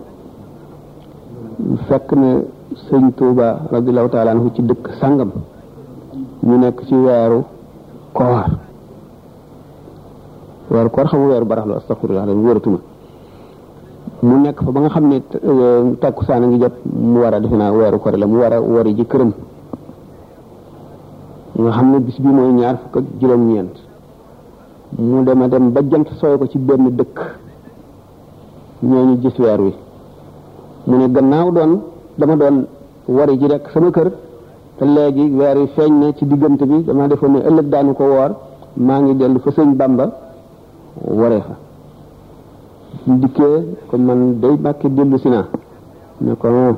fekk 1.89 2.09
na 2.13 2.31
sëriñ 2.89 3.11
Tuuba 3.17 3.47
radiyallahu 3.75 4.09
taala 4.11 4.31
anhu 4.33 4.51
ci 4.55 4.63
dëkk 4.63 4.85
sàngam 5.01 5.31
ñu 6.47 6.57
nekk 6.59 6.79
ci 6.89 6.95
weeru 6.95 7.41
koor 8.13 8.49
weeru 10.73 10.91
koor 10.91 11.07
xamu 11.11 11.29
weeru 11.31 11.45
baraxlu 11.47 11.73
astaxfirullah 11.75 12.27
dañ 12.27 12.37
wóoratuma 12.47 12.79
mu 14.27 14.37
nekk 14.43 14.59
fa 14.67 14.71
ba 14.75 14.79
nga 14.83 14.89
xam 14.95 15.07
ne 15.11 15.17
euh, 15.51 15.95
takkusaan 16.03 16.43
a 16.45 16.47
ngi 16.47 16.59
jot 16.62 16.75
mu 17.11 17.19
war 17.23 17.35
a 17.35 17.41
defe 17.43 17.57
naa 17.61 17.71
weeru 17.79 17.99
kore 18.03 18.17
la 18.23 18.27
mu 18.33 18.39
war 18.43 18.53
a 18.57 18.59
wari 18.75 18.93
ji 18.99 19.05
këram 19.11 19.33
nga 21.61 21.71
xam 21.77 21.87
ne 21.93 21.99
bis 22.05 22.17
bi 22.25 22.29
mooy 22.39 22.51
ñaar 22.61 22.77
fukk 22.83 22.95
ak 22.99 23.05
juróom-ñeent 23.19 23.75
mu 25.09 25.19
dem 25.27 25.41
a 25.45 25.47
dem 25.53 25.65
ba 25.75 25.81
jant 25.91 26.09
sooy 26.19 26.35
ko 26.41 26.45
ci 26.53 26.59
benn 26.59 26.85
dëkk 26.99 27.17
ñooñu 28.89 29.15
gis 29.23 29.37
weer 29.45 29.61
wi 29.67 29.73
mu 30.87 30.95
ne 31.01 31.07
gannaaw 31.15 31.49
doon 31.57 31.73
dama 32.19 32.35
doon 32.41 32.57
wari 33.17 33.35
ji 33.41 33.47
rek 33.53 33.65
sama 33.73 33.91
kër 33.97 34.09
te 34.77 34.85
léegi 34.95 35.25
weer 35.39 35.57
feeñ 35.75 35.93
na 36.01 36.07
ci 36.17 36.25
diggante 36.31 36.65
bi 36.71 36.77
dama 36.87 37.07
defoon 37.11 37.33
ne 37.35 37.41
ëllëg 37.49 37.67
daanu 37.73 37.93
ko 37.99 38.05
woor 38.15 38.31
maa 38.87 39.01
ngi 39.01 39.15
dellu 39.21 39.39
fa 39.45 39.51
sëñ 39.57 39.69
bamba 39.81 40.07
waree 41.21 41.41
fa 41.49 41.57
dikkee 43.05 43.57
ko 43.91 43.95
man 43.99 44.41
day 44.41 44.53
Mbàkke 44.57 44.89
dellu 44.89 45.19
si 45.19 45.29
naa 45.29 45.47
ne 46.21 46.35
ko 46.35 46.49
hmm, 46.49 46.77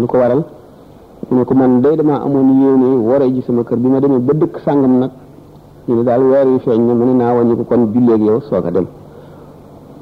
lu 0.00 0.06
ko 0.06 0.16
waral 0.18 0.42
mu 1.30 1.36
ne 1.38 1.44
ko 1.44 1.54
man 1.54 1.80
day 1.82 1.96
damaa 1.96 2.22
amoon 2.24 2.48
yéene 2.60 2.88
waree 3.08 3.32
ji 3.34 3.42
sama 3.42 3.62
kër 3.64 3.76
bi 3.78 3.88
ma 3.88 4.00
demee 4.00 4.18
ba 4.18 4.32
dëkk 4.32 4.58
sàngam 4.64 4.98
nag 4.98 5.10
ñu 5.88 5.94
ne 5.96 6.02
daal 6.02 6.22
weer 6.22 6.46
yu 6.46 6.58
feeñ 6.58 6.80
ne 6.86 6.94
mu 6.94 7.04
ne 7.04 7.12
naa 7.14 7.34
wàññi 7.34 7.56
ko 7.56 7.64
kon 7.64 7.92
julleeg 7.92 8.22
yow 8.22 8.40
soog 8.40 8.66
a 8.66 8.70
dem 8.70 8.86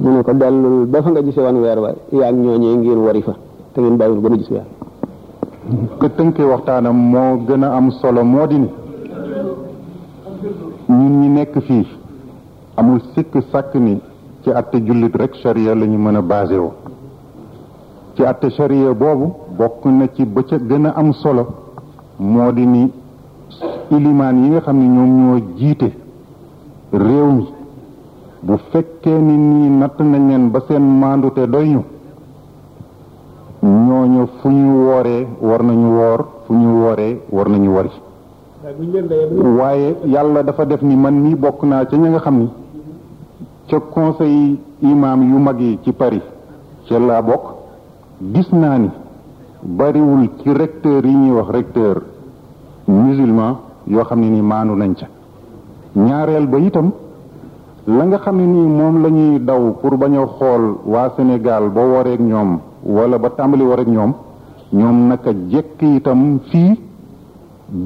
mu 0.00 0.10
ne 0.10 0.22
ko 0.22 0.32
dellul 0.32 0.86
ba 0.86 1.02
fa 1.02 1.10
nga 1.10 1.22
gisee 1.22 1.42
woon 1.42 1.56
weer 1.62 1.78
wa 1.78 1.94
yaa 2.12 2.30
ngi 2.32 2.48
ñooñee 2.48 2.76
ngeen 2.76 2.98
wari 2.98 3.22
fa 3.22 3.34
te 3.72 3.80
ngeen 3.80 3.96
bàyyiwul 3.96 4.22
gën 4.22 4.32
a 4.32 4.36
gis 4.36 4.50
weer 4.50 4.66
ko 5.98 6.06
tënkee 6.16 6.44
waxtaanam 6.46 6.96
moo 6.96 7.36
gën 7.46 7.62
a 7.64 7.68
am 7.76 7.90
solo 7.90 8.24
moo 8.24 8.46
di 8.46 8.56
ñu 8.56 8.68
ñun 10.88 11.34
nekk 11.34 11.58
fii 11.60 11.86
amul 12.76 13.00
sikk 13.14 13.34
sàkk 13.52 13.74
ni 13.74 14.00
ci 14.44 14.50
atte 14.52 14.76
jullit 14.84 15.16
rek 15.16 15.32
charia 15.40 15.74
la 15.74 15.86
ñu 15.86 15.96
mën 15.98 16.16
a 16.16 16.20
basé 16.22 16.56
ci 18.14 18.22
atte 18.22 18.50
charia 18.50 18.92
boobu 18.92 19.32
bokk 19.56 19.84
na 19.86 20.06
ci 20.14 20.24
ba 20.26 20.42
ca 20.44 20.58
gën 20.58 20.84
a 20.86 20.90
am 20.96 21.12
solo 21.12 21.46
moo 22.18 22.52
di 22.52 22.66
ni 22.66 22.92
ilimaan 23.90 24.42
yi 24.44 24.50
nga 24.50 24.60
xam 24.60 24.76
ni 24.78 24.86
ñoom 24.86 25.26
ñoo 25.26 25.38
jiite 25.56 25.88
réew 26.92 27.30
mi 27.32 27.48
bu 28.42 28.58
fekkee 28.70 29.18
ni 29.18 29.36
nii 29.36 29.68
natt 29.78 29.98
nañ 30.00 30.28
leen 30.28 30.50
ba 30.50 30.60
seen 30.68 30.98
maandute 30.98 31.46
doy 31.46 31.68
ñu 31.70 31.82
ñooñu 33.86 34.26
fu 34.40 34.48
ñu 34.50 34.86
wooree 34.88 35.26
war 35.40 35.62
nañu 35.62 35.88
woor 35.96 36.24
fu 36.46 36.52
ñu 36.52 36.80
wooree 36.82 37.18
war 37.32 37.48
nañu 37.48 37.74
wari 37.76 37.90
waaye 39.58 39.96
yàlla 40.04 40.42
dafa 40.42 40.64
def 40.66 40.82
ni 40.82 40.94
man 40.96 41.14
mii 41.22 41.34
bokk 41.34 41.62
naa 41.62 41.86
ca 41.86 41.96
ña 41.96 42.08
nga 42.10 42.20
xam 42.20 42.38
ni 42.38 42.50
ca 43.68 43.78
conseil 43.80 44.58
imam 44.82 45.20
yu 45.22 45.38
mag 45.38 45.58
yi 45.60 45.78
ci 45.82 45.92
Paris 45.92 46.22
ca 46.88 46.98
laa 46.98 47.22
bokk 47.22 47.44
gis 48.32 48.48
naa 48.52 48.78
ni 48.78 48.90
bariwul 49.76 50.28
ci 50.42 50.50
recteur 50.52 51.04
yi 51.04 51.14
ñuy 51.14 51.30
wax 51.36 51.48
recteur 51.50 52.02
musulman 52.86 53.56
yoo 53.86 54.04
xam 54.04 54.20
ne 54.20 54.28
ni 54.30 54.42
maandu 54.42 54.74
nañ 54.74 54.92
ca 54.98 55.06
ñaareel 55.94 56.46
ba 56.46 56.58
itam 56.58 56.90
la 57.86 58.04
nga 58.04 58.18
xam 58.18 58.36
ne 58.36 58.44
nii 58.46 58.66
moom 58.78 59.02
la 59.02 59.08
ñuy 59.08 59.40
daw 59.44 59.72
pour 59.80 59.96
bañ 59.96 60.14
xool 60.38 60.76
waa 60.84 61.10
Sénégal 61.16 61.68
ba 61.74 61.82
wareeg 61.86 62.20
ñoom 62.20 62.58
wala 62.84 63.18
ba 63.18 63.30
tàmbali 63.30 63.64
wareeg 63.64 63.88
ñoom 63.88 64.12
ñoom 64.74 65.08
naka 65.08 65.30
jekk 65.48 65.80
itam 65.82 66.38
fii 66.50 66.78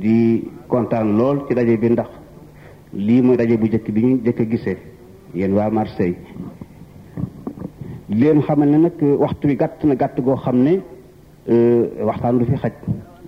di 0.02 0.44
kontaan 0.68 1.16
lool 1.18 1.38
ci 1.48 1.54
daje 1.56 1.78
bi 1.82 1.90
ndax 1.94 2.10
lii 3.06 3.22
mooy 3.22 3.36
daje 3.38 3.58
bu 3.58 3.66
njëkk 3.68 3.88
bi 3.94 4.02
ñu 4.06 4.14
njëkk 4.16 4.40
a 4.40 4.44
gisee 4.52 4.78
yéen 5.36 5.54
waa 5.54 5.70
Marseille 5.70 6.18
leen 8.10 8.42
xamal 8.42 8.70
ne 8.70 8.78
nag 8.78 9.02
waxtu 9.24 9.48
wi 9.48 9.56
gàtt 9.56 9.84
na 9.86 9.96
gàtt 9.96 10.20
goo 10.26 10.36
xam 10.36 10.56
ne 10.64 10.74
euh, 11.52 11.84
waxtaan 12.08 12.38
du 12.40 12.46
fi 12.46 12.56
xaj 12.64 12.74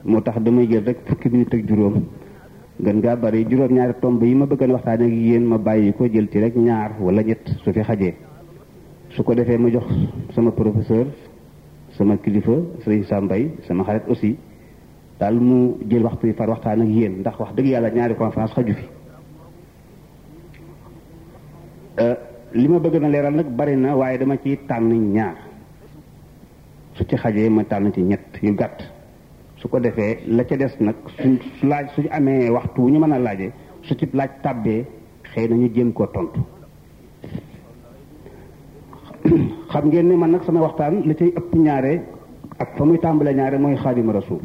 moo 0.04 0.22
tax 0.22 0.38
damay 0.44 0.66
jël 0.70 0.84
rek 0.86 0.98
fukki 1.06 1.30
minute 1.30 1.54
ak 1.56 1.66
juróom 1.68 1.94
gën 2.84 3.02
gaa 3.02 3.16
bari 3.18 3.46
juróom 3.50 3.74
ñaari 3.74 3.94
tomb 4.02 4.22
yi 4.24 4.34
ma 4.36 4.46
bëggoon 4.46 4.72
waxtaan 4.72 5.02
ak 5.02 5.12
yéen 5.14 5.46
ma 5.46 5.58
bàyyi 5.58 5.94
ko 5.94 6.06
jël 6.08 6.30
ci 6.32 6.40
rek 6.40 6.56
ñaar 6.56 6.92
wala 7.00 7.24
ñett 7.24 7.42
su 7.66 7.72
fi 7.74 7.82
xajee 7.84 8.14
su 9.10 9.24
ko 9.24 9.34
defee 9.34 9.58
ma 9.58 9.70
jox 9.72 9.84
sama 10.36 10.52
professeur 10.52 11.08
sama 11.98 12.18
kilifa 12.18 12.52
sëriñ 12.84 13.04
sàmbay 13.06 13.50
sama 13.68 13.84
xarit 13.84 14.04
aussi 14.08 14.38
daal 15.20 15.40
mu 15.40 15.72
jël 15.90 16.04
waxtu 16.04 16.28
yi 16.28 16.34
far 16.34 16.50
waxtaan 16.50 16.82
ak 16.82 16.88
yéen 16.88 17.20
ndax 17.20 17.40
wax 17.40 17.54
dëgg 17.56 17.68
yàlla 17.68 17.90
ñaari 17.90 18.16
conférence 18.16 18.54
xaju 18.54 18.74
fi 18.74 18.86
euh, 22.02 22.16
li 22.54 22.68
ma 22.68 22.80
bëgg 22.80 23.00
na 23.02 23.10
leeral 23.10 23.34
nag 23.36 23.48
bari 23.58 23.76
na 23.76 23.96
waaye 23.96 24.18
dama 24.20 24.38
ci 24.38 24.58
tànn 24.68 25.14
ñaar 25.14 25.36
su 26.94 27.04
ci 27.04 27.16
xajee 27.18 27.50
ma 27.50 27.64
tànn 27.64 27.92
ci 27.92 28.02
ñett 28.02 28.38
yu 28.42 28.54
gàtt 28.56 28.97
ko 29.68 29.80
defee 29.84 30.18
la 30.28 30.44
ca 30.44 30.56
des 30.58 30.74
nag 30.80 30.96
su 31.18 31.28
laaj 31.70 31.86
suñu 31.96 32.08
amee 32.18 32.50
waxtu 32.56 32.82
wu 32.82 32.90
ñu 32.92 33.00
mën 33.00 33.14
a 33.14 33.20
laaje 33.20 33.48
su 33.84 33.94
ci 34.00 34.06
laaj 34.14 34.30
tàbbee 34.44 34.86
xëy 35.32 35.46
na 35.50 35.56
ñu 35.56 35.68
jéem 35.74 35.92
koo 35.94 36.08
tontu 36.14 36.42
xam 39.72 39.86
ngeen 39.90 40.08
ni 40.10 40.16
man 40.16 40.32
nag 40.32 40.44
sama 40.46 40.60
waxtaan 40.68 40.94
li 41.08 41.14
cay 41.16 41.32
ëpp 41.40 41.52
ñaare 41.66 41.94
ak 42.60 42.70
fa 42.78 42.84
muy 42.86 42.98
tàmbale 43.00 43.32
ñaare 43.34 43.58
mooy 43.60 43.76
xaadima 43.84 44.12
rasul 44.14 44.40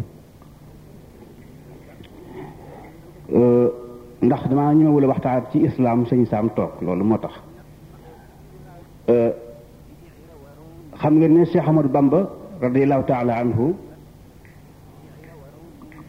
euh, 3.38 3.68
ndax 4.22 4.42
damaa 4.50 4.74
ñu 4.74 4.84
ma 4.84 4.90
wula 4.94 5.06
waxtaan 5.12 5.42
ci 5.50 5.58
islaam 5.68 6.00
sëñ 6.08 6.24
saam 6.30 6.46
toog 6.56 6.72
loolu 6.84 7.04
moo 7.04 7.18
tax 7.24 7.34
euh, 9.12 9.30
xam 11.00 11.14
ngeen 11.18 11.32
ne 11.34 11.44
Cheikh 11.50 11.66
Ahmadou 11.68 11.90
Bamba 11.96 12.20
radiallahu 12.64 13.04
taala 13.10 13.34
anhu 13.42 13.66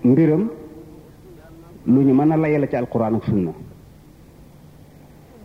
mbiram 0.04 0.48
lu 1.88 2.00
ñu 2.04 2.14
mën 2.14 2.32
a 2.32 2.38
layela 2.38 2.68
ci 2.68 2.76
alquran 2.76 3.16
ak 3.16 3.24
sunna 3.26 3.52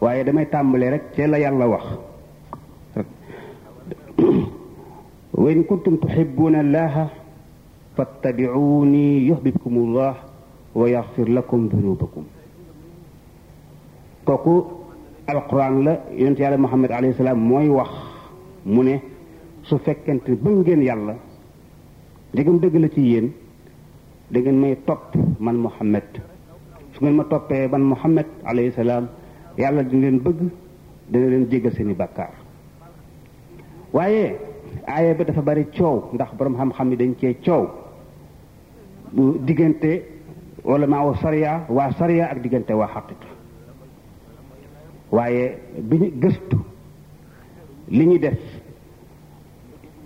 waaye 0.00 0.24
damay 0.24 0.46
tàmbale 0.46 0.90
rek 0.90 1.02
ci 1.14 1.26
la 1.26 1.38
yàlla 1.38 1.66
wax 1.68 1.84
wa 5.34 5.50
in 5.52 5.62
kuntum 5.64 5.96
tuhibbuna 5.98 6.60
allaha 6.60 7.10
fattabi'uni 7.96 9.26
yuhbibkum 9.28 9.76
allah 9.78 10.16
wa 10.74 10.88
yaxfir 10.88 11.28
lakum 11.28 11.68
dunubakum 11.68 12.24
kooku 14.24 14.64
alquran 15.26 15.82
la 15.84 15.94
yonent 16.16 16.38
yàlla 16.38 16.56
muhammad 16.58 16.90
alayhi 16.90 17.14
mooy 17.36 17.68
wax 17.68 17.90
mu 18.66 18.82
ne 18.82 19.00
su 19.62 19.78
fekkente 19.78 20.30
bëgg 20.34 20.56
ngeen 20.66 20.82
yàlla 20.82 21.14
ndegam 22.32 22.58
dëgg 22.58 22.74
la 22.76 22.88
ci 22.88 23.00
yéen 23.02 23.30
da 24.32 24.38
ngeen 24.40 24.60
may 24.60 24.74
top 24.86 25.02
man 25.46 25.56
muhammad 25.66 26.04
su 26.94 27.00
ngeen 27.02 27.16
ma 27.16 27.24
topé 27.32 27.58
man 27.72 27.80
muhammad 27.92 28.26
alayhi 28.50 28.72
salam 28.74 29.04
yalla 29.62 29.82
di 29.82 29.96
ngeen 29.96 30.18
bëgg 30.24 30.40
da 31.10 31.18
ngeen 31.18 31.44
jéggal 31.50 31.72
seeni 31.76 31.94
bakkar 31.94 32.30
waaye 33.92 34.36
aaya 34.94 35.14
ba 35.18 35.24
dafa 35.28 35.40
bari 35.42 35.64
ciow 35.74 35.94
ndax 36.14 36.28
borom 36.36 36.54
xam-xam 36.58 36.86
ni 36.88 36.96
dañ 36.96 37.12
ciow 37.44 37.62
bu 39.12 39.38
digënté 39.46 39.92
wala 40.64 40.86
ma 40.86 41.00
wa 41.06 41.14
sharia 41.16 41.64
wa 41.68 41.90
sharia 41.96 42.26
ak 42.28 42.38
digënté 42.42 42.72
wa 42.74 42.86
xaqiq 42.86 43.20
waaye 45.10 45.56
biñu 45.88 46.12
gëstu 46.22 46.56
li 47.88 48.18
def 48.18 48.38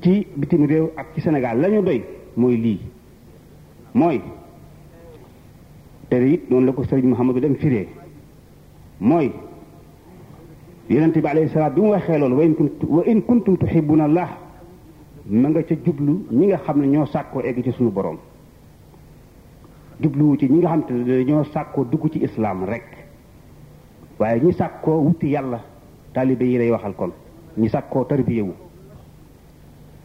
ci 0.02 0.26
bitim 0.36 0.66
réew 0.66 0.86
ak 0.96 1.06
ci 1.14 1.20
sénégal 1.20 1.58
lañu 1.58 1.82
doy 1.82 2.04
moy 2.36 2.56
lii 2.56 2.91
mooy 3.94 4.20
te 6.08 6.16
it 6.32 6.48
noonu 6.50 6.66
la 6.66 6.72
ko 6.72 6.82
sëriñ 6.84 7.06
Mouhamadou 7.08 7.40
dem 7.40 7.54
firee 7.56 7.88
mooy 9.00 9.32
yonente 10.88 11.18
bi 11.20 11.26
alayhi 11.28 11.48
salaam 11.50 11.74
bi 11.74 11.80
mu 11.80 11.88
waxee 11.90 12.18
loolu 12.18 12.36
wa 12.36 12.42
in 12.44 12.52
kuntum 12.54 12.88
wa 12.96 13.02
in 13.06 13.20
kuntum 13.22 13.56
tuhibbuna 13.58 14.04
allah 14.04 14.28
ma 15.26 15.48
nga 15.48 15.62
ca 15.62 15.74
jublu 15.84 16.26
ñi 16.30 16.46
nga 16.46 16.58
xam 16.58 16.80
ne 16.80 16.86
ñoo 16.86 17.06
sàkkoo 17.06 17.42
egg 17.42 17.62
ci 17.62 17.70
suñu 17.72 17.90
borom 17.90 18.16
jubluwu 20.00 20.36
ci 20.38 20.48
ñi 20.50 20.58
nga 20.58 20.68
xam 20.78 20.82
ne 21.04 21.24
ñoo 21.24 21.44
sàkkoo 21.44 21.84
dugg 21.84 22.10
ci 22.12 22.22
islaam 22.22 22.64
rek 22.64 22.84
waaye 24.18 24.40
ñi 24.40 24.54
ko 24.82 24.92
wuti 25.00 25.28
yàlla 25.28 25.60
taalibe 26.14 26.42
yi 26.44 26.58
lay 26.58 26.70
waxal 26.70 26.94
kon 26.94 27.10
ñi 27.56 27.68
sàkkoo 27.68 28.04
tarbiyewu 28.04 28.52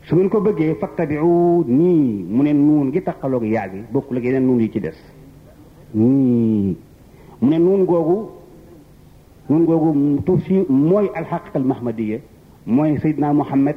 su 0.07 0.15
ngeen 0.15 0.29
ko 0.31 0.37
bëggee 0.45 0.73
fattabiu 0.81 1.35
nii 1.77 2.03
mu 2.35 2.41
ne 2.43 2.53
nuun 2.53 2.87
gi 2.93 3.01
takkaloog 3.07 3.43
yaa 3.55 3.67
gi 3.71 3.79
bokkul 3.91 4.15
la 4.15 4.21
geneen 4.23 4.45
nuun 4.45 4.61
yi 4.61 4.69
ci 4.71 4.79
des 4.79 4.95
nii 5.93 6.75
mu 7.41 7.47
ne 7.49 7.57
nuun 7.59 7.83
googu 7.85 8.17
nuun 9.49 9.65
googu 9.65 9.89
si 10.45 10.55
mooy 10.89 11.07
mooy 12.75 12.97
sayidna 13.01 13.33
muhammad 13.33 13.75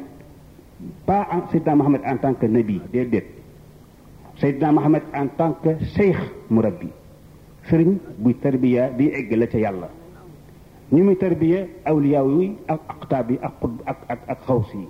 pas 1.05 1.27
sayidna 1.51 1.75
muhammad 1.77 2.03
en 2.05 2.17
tant 2.19 2.35
que 2.41 2.47
nabi 2.49 2.81
déedéet 2.93 3.27
sayidna 4.41 4.71
muhammad 4.73 5.03
en 5.13 5.27
tant 5.37 5.55
que 5.63 5.71
cheikh 5.97 6.17
sering 6.49 6.69
sëriñ 7.69 7.91
buy 8.23 8.35
tarbiya 8.43 8.91
di 8.97 9.09
egg 9.19 9.33
la 9.37 9.47
ca 9.49 9.59
yàlla 9.59 9.89
ya 10.93 10.97
ñu 10.97 11.05
muy 11.05 11.17
tarbiya 11.17 11.61
awliyaaw 11.91 12.29
yi 12.41 12.47
ak 12.75 12.81
aqtaab 12.93 13.31
yi 13.31 13.39
ak 13.49 13.53
ak 13.87 13.99
ak 14.09 14.19
ak 14.33 14.39
xaws 14.47 14.71
yi 14.75 14.87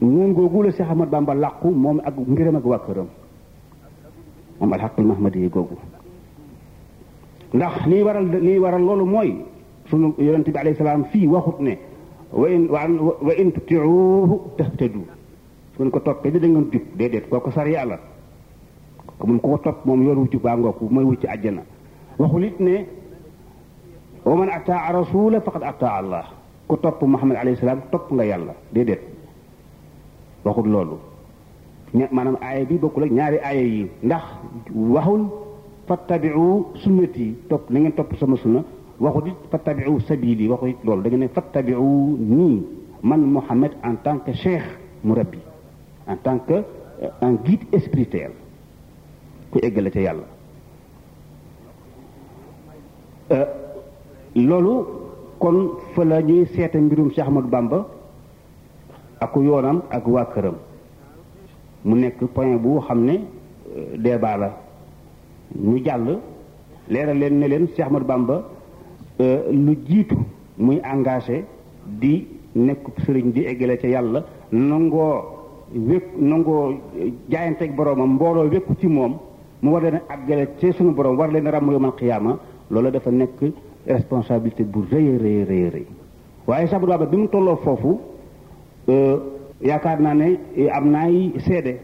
noonu 0.00 0.26
eh, 0.26 0.34
googu 0.34 0.62
la 0.66 0.70
Cheikh 0.74 0.90
Ahmad 0.90 1.08
Bamba 1.10 1.34
làqu 1.34 1.70
moom 1.70 2.00
ak 2.04 2.14
ngiram 2.18 2.56
ak 2.58 2.64
waa 2.66 2.78
këram 2.82 3.06
moom 4.60 4.72
alxaqul 4.72 5.04
mahmadi 5.06 5.38
yi 5.46 5.48
googu 5.48 5.76
ndax 7.54 7.86
liy 7.86 8.02
waral 8.02 8.24
liy 8.26 8.58
waral 8.58 8.82
loolu 8.82 9.06
mooy 9.06 9.30
sunu 9.90 10.14
yonente 10.18 10.50
bi 10.50 10.58
alayhi 10.58 10.76
salaam 10.78 11.04
fii 11.14 11.26
waxut 11.28 11.60
ne 11.60 11.78
wa 12.32 12.48
in 12.50 12.66
wa 12.68 13.32
in 13.38 13.52
tutiuhu 13.52 14.58
su 14.58 15.78
ngeen 15.78 15.90
ko 15.90 16.00
toppee 16.00 16.30
da 16.30 16.46
ngeen 16.48 16.66
jub 16.70 16.82
déedéet 16.98 17.28
kooku 17.30 17.50
sar 17.54 17.68
yàlla 17.68 17.98
ko 19.18 19.26
mun 19.26 19.38
ko 19.40 19.58
topp 19.62 19.84
moom 19.86 20.02
yoon 20.02 20.18
wu 20.26 20.26
jub 20.28 20.42
baa 20.42 20.56
ngoog 20.58 20.82
mooy 20.90 21.04
wucc 21.04 21.24
àjjana 21.30 21.62
waxul 22.18 22.50
ne 22.58 22.86
wa 24.26 24.34
man 24.34 24.48
ataa 24.50 24.92
rasula 24.92 25.38
faqad 25.40 25.62
ataa 25.62 25.94
allah 26.02 26.24
ku 26.72 26.80
top 26.80 27.04
muhammad 27.04 27.36
alayhi 27.36 27.60
salaam 27.60 27.84
top 27.92 28.08
nga 28.16 28.24
yàlla 28.24 28.56
déedéet 28.72 29.04
waxul 30.40 30.72
loolu 30.72 30.96
manam 32.08 32.40
aya 32.40 32.64
bi 32.64 32.80
bokul 32.80 33.04
ak 33.04 33.12
ñaari 33.12 33.38
aya 33.44 33.60
yi 33.76 33.82
ndax 34.00 34.24
waxul 34.72 35.28
fattabi'u 35.84 36.46
sunnati 36.80 37.26
top 37.52 37.68
na 37.68 37.76
ngeen 37.80 37.92
top 37.92 38.08
sama 38.16 38.40
sunna 38.40 38.64
waxut 39.04 39.26
it 39.28 39.36
fattabi'u 39.52 40.00
sabili 40.08 40.48
waxut 40.48 40.80
lolu 40.84 41.00
da 41.04 41.08
ngeen 41.12 41.28
fattabi'u 41.28 42.16
ni. 42.18 42.64
man 43.04 43.20
muhammad 43.20 43.72
en 43.84 43.96
tant 44.02 44.20
que 44.24 44.32
cheikh 44.32 44.64
murabbi 45.04 45.40
en 46.08 46.16
tant 46.24 46.38
que 46.48 46.56
euh, 47.04 47.20
un 47.26 47.34
guide 47.36 47.68
spirituel 47.84 48.32
ku 49.52 49.60
ci 49.92 50.00
yalla 50.00 50.24
euh 53.36 53.46
lolu 54.34 55.01
kon 55.42 55.56
fa 55.94 56.04
ñuy 56.04 56.46
seete 56.54 56.76
mbirum 56.80 57.08
Cheikh 57.10 57.26
Ahmadou 57.26 57.48
Bamba 57.50 57.86
ak 59.20 59.34
yoonam 59.36 59.82
ak 59.90 60.06
waa 60.06 60.24
këram 60.32 60.54
mu 61.84 61.96
nekk 61.96 62.20
point 62.32 62.58
bu 62.62 62.78
xam 62.86 63.02
ne 63.04 63.22
euh, 63.76 63.96
débat 63.98 64.36
la 64.36 64.56
ñu 65.56 65.82
jàll 65.84 66.20
leeral 66.88 67.18
leen 67.18 67.38
ne 67.40 67.46
leen 67.48 67.66
Cheikh 67.74 67.80
Ahmadou 67.86 68.06
Bamba 68.06 68.44
euh, 69.20 69.50
lu 69.50 69.76
jiitu 69.84 70.14
muy 70.58 70.80
engage 70.84 71.44
di 71.86 72.26
nekk 72.54 72.86
sëriñ 73.04 73.32
di 73.32 73.42
eggale 73.44 73.78
ca 73.78 73.88
yàlla 73.88 74.24
nangoo 74.52 75.24
wékk 75.74 76.04
nangoo 76.20 76.70
euh, 76.96 77.10
jaayanteeg 77.28 77.74
boroomam 77.74 78.12
mbooloo 78.14 78.48
wékku 78.48 78.74
ci 78.78 78.86
moom 78.86 79.16
mu 79.60 79.70
war 79.72 79.82
leen 79.82 80.00
a 80.08 80.14
àggale 80.14 80.48
ci 80.58 80.72
sunu 80.72 80.92
borom 80.92 81.16
war 81.18 81.32
leen 81.32 81.46
a 81.48 81.58
ràmm 81.58 81.68
yawmal 81.72 81.92
qiyaama 81.96 82.38
loola 82.70 82.90
dafa 82.92 83.10
nekk 83.10 83.40
responsabilité 83.86 84.64
bu 84.74 84.80
rëy 84.90 85.08
rëy 85.18 85.44
rëy 85.44 85.68
rëy 85.74 85.86
waaye 86.46 86.66
Cheikh 86.66 86.74
Abdou 86.74 86.88
Wahab 86.90 87.10
bi 87.10 87.16
mu 87.16 87.28
tolloo 87.28 87.56
foofu 87.56 87.96
euh, 88.88 89.16
yaakaar 89.60 90.00
naa 90.00 90.14
ne 90.14 90.38
eh, 90.56 90.70
am 90.72 90.90
naay 90.90 91.32
seede 91.40 91.78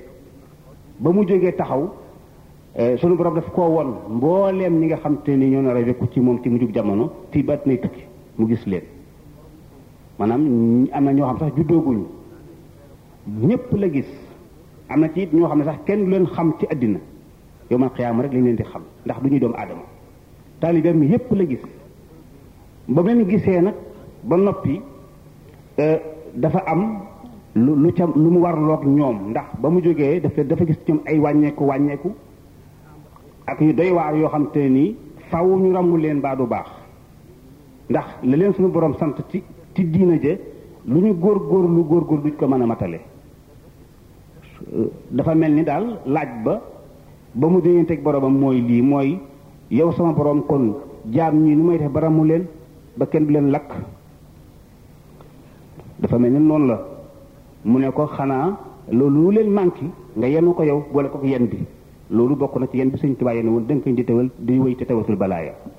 ba 1.00 1.10
mu 1.10 1.24
jógee 1.26 1.52
taxaw 1.52 1.90
eh, 2.76 2.96
sunu 2.98 3.16
borom 3.16 3.34
daf 3.34 3.50
koo 3.52 3.68
won 3.68 3.96
mbooleem 4.08 4.78
ñi 4.78 4.86
nga 4.86 4.96
xam 4.98 5.16
te 5.24 5.32
ni 5.36 5.50
ñoo 5.50 5.62
nar 5.62 5.76
a 5.76 5.80
wekku 5.80 6.06
ci 6.12 6.20
moom 6.20 6.40
ci 6.42 6.48
mujjug 6.48 6.72
jamono 6.72 7.10
ti 7.32 7.42
bat 7.42 7.66
nay 7.66 7.78
tukki 7.80 8.02
mu 8.38 8.46
gis 8.46 8.64
leen 8.66 8.82
maanaam 10.18 10.86
am 10.92 11.04
na 11.04 11.12
ñoo 11.12 11.26
xam 11.26 11.38
sax 11.38 11.56
juddooguñu 11.56 12.04
ñépp 13.42 13.72
la 13.76 13.90
gis 13.90 14.06
am 14.88 15.00
na 15.00 15.08
ci 15.12 15.28
ñoo 15.32 15.46
xam 15.48 15.58
ne 15.58 15.64
sax 15.64 15.76
kenn 15.84 16.04
du 16.04 16.10
leen 16.10 16.26
xam 16.26 16.54
ci 16.60 16.66
àddina 16.70 17.00
yow 17.70 17.78
man 17.78 17.90
xiyaama 17.92 18.22
rek 18.22 18.32
lañ 18.32 18.44
leen 18.44 18.56
di 18.56 18.62
xam 18.62 18.82
ndax 19.04 19.20
du 19.22 19.28
ñuy 19.28 19.40
doomu 19.40 19.54
aadama 19.56 19.82
taalibeem 20.60 21.02
yépp 21.02 21.32
la 21.32 21.44
gis 21.44 21.60
ba 22.88 23.02
même 23.04 23.24
gisee 23.28 23.60
nag 23.60 23.74
ba 24.24 24.36
noppi 24.36 24.80
euh, 25.78 25.96
dafa 26.34 26.62
am 26.66 27.00
lu 27.54 27.72
lu 27.76 27.92
ca 27.94 28.06
lu 28.16 28.30
mu 28.30 28.38
warloog 28.40 28.86
ñoom 28.86 29.30
ndax 29.30 29.44
ba 29.60 29.68
mu 29.68 29.80
jógee 29.82 30.20
dafa 30.20 30.42
dafa 30.44 30.64
gis 30.64 30.78
ñoom 30.88 31.00
ay 31.06 31.18
wàññeeku 31.18 31.64
wàññeeku 31.66 32.10
ak 33.46 33.60
yu 33.60 33.72
doy 33.74 33.90
waar 33.90 34.14
yoo 34.16 34.28
xam 34.28 34.48
te 34.52 34.68
nii 34.68 34.96
faw 35.30 35.46
ñu 35.46 35.72
ràmmu 35.74 35.96
leen 35.98 36.20
baa 36.20 36.34
du 36.36 36.44
baax 36.46 36.66
ndax 37.90 38.06
la 38.24 38.36
leen 38.36 38.52
suñu 38.54 38.68
borom 38.68 38.94
sant 38.96 39.14
ci 39.30 39.42
ci 39.74 39.84
diina 39.90 40.16
je 40.20 40.38
lu 40.86 41.00
ñu 41.00 41.12
góor 41.18 41.38
góor 41.40 41.68
lu 41.68 41.82
góor 41.84 42.04
góor 42.04 42.20
duñ 42.22 42.36
ko 42.36 42.46
mën 42.46 42.62
a 42.62 42.66
matale 42.66 43.00
euh, 44.74 44.88
dafa 45.10 45.34
mel 45.34 45.52
ni 45.54 45.62
daal 45.62 46.00
laaj 46.06 46.28
ba 46.44 46.60
ba 47.34 47.48
mu 47.48 47.60
déñanteeg 47.60 48.02
boromam 48.02 48.38
mooy 48.38 48.60
lii 48.62 48.82
mooy 48.82 49.18
yow 49.70 49.92
sama 49.92 50.12
borom 50.12 50.42
kon 50.46 50.74
jaam 51.12 51.34
ñii 51.38 51.54
lu 51.54 51.62
may 51.62 51.78
def 51.78 51.90
ba 51.92 52.00
ràmmu 52.00 52.24
leen 52.24 52.44
ba 52.98 53.06
kenn 53.06 53.26
bi 53.26 53.32
leen 53.34 53.50
lakk 53.54 53.70
dafa 56.00 56.18
mel 56.18 56.32
ni 56.32 56.40
noonu 56.40 56.66
la 56.70 56.76
mu 57.70 57.76
ne 57.78 57.88
ko 57.96 58.02
xanaa 58.16 58.46
loolu 58.98 59.18
lu 59.24 59.30
leen 59.36 59.48
manqué 59.58 59.86
nga 60.18 60.26
yenu 60.32 60.50
ko 60.56 60.62
yow 60.70 60.80
boole 60.92 61.08
ko 61.12 61.18
yenn 61.32 61.46
bi 61.50 61.58
loolu 62.16 62.34
bokk 62.40 62.54
na 62.58 62.66
ci 62.70 62.78
yenn 62.78 62.90
bi 62.92 62.98
Sëñ 63.00 63.14
Tuubaa 63.16 63.34
yenn 63.38 63.48
woon 63.54 63.66
danga 63.68 63.82
koy 63.84 63.92
di 63.98 64.04
tawal 64.04 64.28
di 64.46 64.58
wéy 64.62 64.74
te 64.76 65.14
balaa 65.22 65.42
ya 65.48 65.77